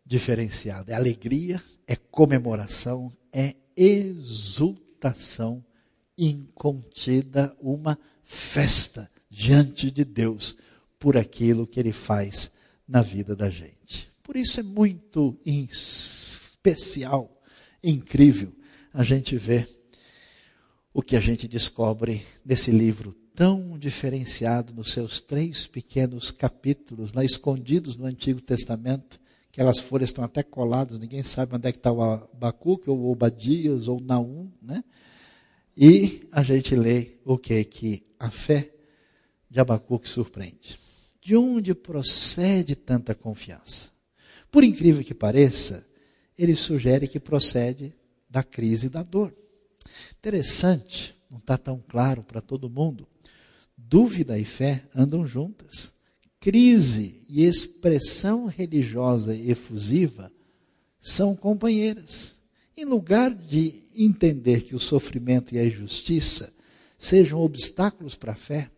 diferenciada. 0.06 0.94
É 0.94 0.96
alegria, 0.96 1.62
é 1.86 1.98
comemoração, 1.98 3.12
é 3.34 3.54
exultação 3.76 5.62
incontida, 6.18 7.56
uma 7.62 8.00
festa 8.24 9.12
diante 9.30 9.92
de 9.92 10.06
Deus 10.06 10.56
por 10.98 11.18
aquilo 11.18 11.68
que 11.68 11.80
Ele 11.80 11.92
faz 11.92 12.50
na 12.88 13.02
vida 13.02 13.36
da 13.36 13.50
gente. 13.50 14.10
Por 14.24 14.38
isso 14.38 14.60
é 14.60 14.64
muito 14.64 15.38
especial, 15.46 17.42
incrível, 17.84 18.54
a 18.94 19.04
gente 19.04 19.38
ver 19.38 19.77
o 20.98 21.04
que 21.04 21.16
a 21.16 21.20
gente 21.20 21.48
descobre 21.48 22.26
nesse 22.44 22.72
livro 22.72 23.14
tão 23.36 23.78
diferenciado 23.78 24.74
nos 24.74 24.94
seus 24.94 25.22
três 25.22 25.68
pequenos 25.68 26.32
capítulos, 26.32 27.14
lá 27.14 27.24
escondidos 27.24 27.96
no 27.96 28.08
Antigo 28.08 28.42
Testamento, 28.42 29.20
aquelas 29.52 29.78
folhas 29.78 30.10
estão 30.10 30.24
até 30.24 30.42
coladas, 30.42 30.98
ninguém 30.98 31.22
sabe 31.22 31.56
onde 31.56 31.70
é 31.70 31.72
que 31.72 31.78
está 31.78 31.92
o 31.92 32.02
Abacuque, 32.02 32.90
ou 32.90 33.12
Obadias, 33.12 33.88
ou 33.88 34.02
Naum, 34.02 34.50
né? 34.60 34.84
E 35.78 36.28
a 36.32 36.42
gente 36.42 36.76
lê 36.76 37.20
o 37.24 37.38
que? 37.38 37.64
Que 37.64 38.04
a 38.20 38.32
fé 38.32 38.74
de 39.48 39.60
Abacuque 39.60 40.10
surpreende. 40.10 40.80
De 41.22 41.38
onde 41.38 41.76
procede 41.76 42.76
tanta 42.76 43.14
confiança? 43.14 43.92
Por 44.52 44.64
incrível 44.64 45.04
que 45.04 45.14
pareça, 45.14 45.88
ele 46.36 46.56
sugere 46.56 47.08
que 47.08 47.20
procede 47.20 47.94
da 48.28 48.42
crise 48.42 48.90
da 48.90 49.04
dor. 49.04 49.32
Interessante, 50.20 51.16
não 51.30 51.40
está 51.40 51.58
tão 51.58 51.84
claro 51.88 52.24
para 52.24 52.42
todo 52.42 52.70
mundo. 52.70 53.08
Dúvida 53.78 54.38
e 54.38 54.46
fé 54.46 54.84
andam 54.96 55.26
juntas. 55.26 55.94
Crise 56.40 57.26
e 57.30 57.44
expressão 57.44 58.46
religiosa 58.46 59.36
efusiva 59.36 60.32
são 61.00 61.36
companheiras. 61.36 62.40
Em 62.76 62.86
lugar 62.86 63.34
de 63.34 63.84
entender 63.96 64.62
que 64.62 64.76
o 64.76 64.80
sofrimento 64.80 65.54
e 65.54 65.60
a 65.60 65.66
injustiça 65.66 66.54
sejam 66.98 67.40
obstáculos 67.40 68.16
para 68.16 68.34
a 68.34 68.36
fé, 68.36 68.70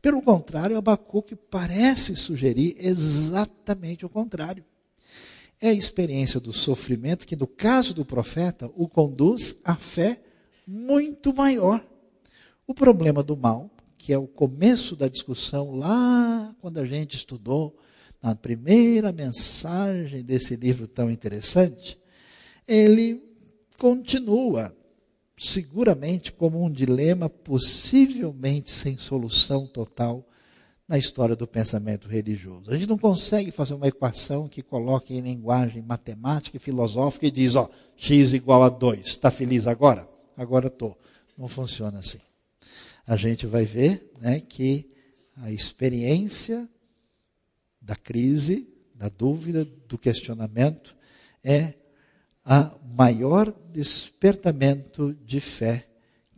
pelo 0.00 0.22
contrário, 0.22 0.76
Abacuque 0.76 1.34
parece 1.34 2.14
sugerir 2.16 2.76
exatamente 2.78 4.04
o 4.04 4.08
contrário. 4.08 4.64
É 5.60 5.68
a 5.68 5.74
experiência 5.74 6.40
do 6.40 6.52
sofrimento 6.52 7.26
que, 7.26 7.36
no 7.36 7.46
caso 7.46 7.94
do 7.94 8.04
profeta, 8.04 8.70
o 8.74 8.88
conduz 8.88 9.56
à 9.64 9.76
fé 9.76 10.20
muito 10.66 11.34
maior. 11.34 11.84
O 12.66 12.74
problema 12.74 13.22
do 13.22 13.36
mal, 13.36 13.70
que 13.98 14.12
é 14.12 14.18
o 14.18 14.26
começo 14.26 14.96
da 14.96 15.08
discussão 15.08 15.76
lá 15.76 16.54
quando 16.60 16.78
a 16.78 16.84
gente 16.84 17.16
estudou 17.16 17.76
na 18.22 18.34
primeira 18.34 19.12
mensagem 19.12 20.22
desse 20.22 20.54
livro 20.54 20.86
tão 20.86 21.10
interessante, 21.10 21.98
ele 22.66 23.22
continua 23.78 24.74
seguramente 25.36 26.32
como 26.32 26.64
um 26.64 26.70
dilema 26.70 27.28
possivelmente 27.28 28.70
sem 28.70 28.96
solução 28.96 29.66
total 29.66 30.24
na 30.86 30.98
história 30.98 31.34
do 31.34 31.46
pensamento 31.46 32.06
religioso. 32.06 32.70
A 32.70 32.74
gente 32.74 32.88
não 32.88 32.98
consegue 32.98 33.50
fazer 33.50 33.74
uma 33.74 33.88
equação 33.88 34.48
que 34.48 34.62
coloque 34.62 35.14
em 35.14 35.20
linguagem 35.20 35.82
matemática 35.82 36.56
e 36.56 36.60
filosófica 36.60 37.26
e 37.26 37.30
diz, 37.30 37.56
ó, 37.56 37.68
x 37.96 38.32
igual 38.34 38.62
a 38.62 38.68
2. 38.68 39.00
Está 39.00 39.30
feliz 39.30 39.66
agora? 39.66 40.11
Agora 40.36 40.68
estou. 40.68 40.98
Não 41.36 41.48
funciona 41.48 41.98
assim. 41.98 42.20
A 43.06 43.16
gente 43.16 43.46
vai 43.46 43.64
ver 43.64 44.12
né, 44.20 44.40
que 44.40 44.90
a 45.36 45.50
experiência 45.50 46.68
da 47.80 47.96
crise, 47.96 48.68
da 48.94 49.08
dúvida, 49.08 49.64
do 49.64 49.98
questionamento 49.98 50.96
é 51.42 51.74
a 52.44 52.76
maior 52.84 53.52
despertamento 53.72 55.14
de 55.24 55.40
fé 55.40 55.88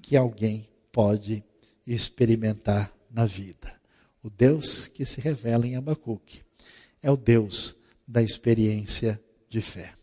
que 0.01 0.17
alguém 0.17 0.69
pode 0.93 1.43
experimentar 1.87 2.93
na 3.11 3.27
vida. 3.27 3.73
O 4.23 4.31
Deus 4.31 4.87
que 4.87 5.05
se 5.05 5.21
revela 5.21 5.67
em 5.67 5.77
Abacuque 5.77 6.43
é 7.03 7.11
o 7.11 7.17
Deus 7.17 7.77
da 8.07 8.23
experiência 8.23 9.21
de 9.49 9.61
fé. 9.61 9.95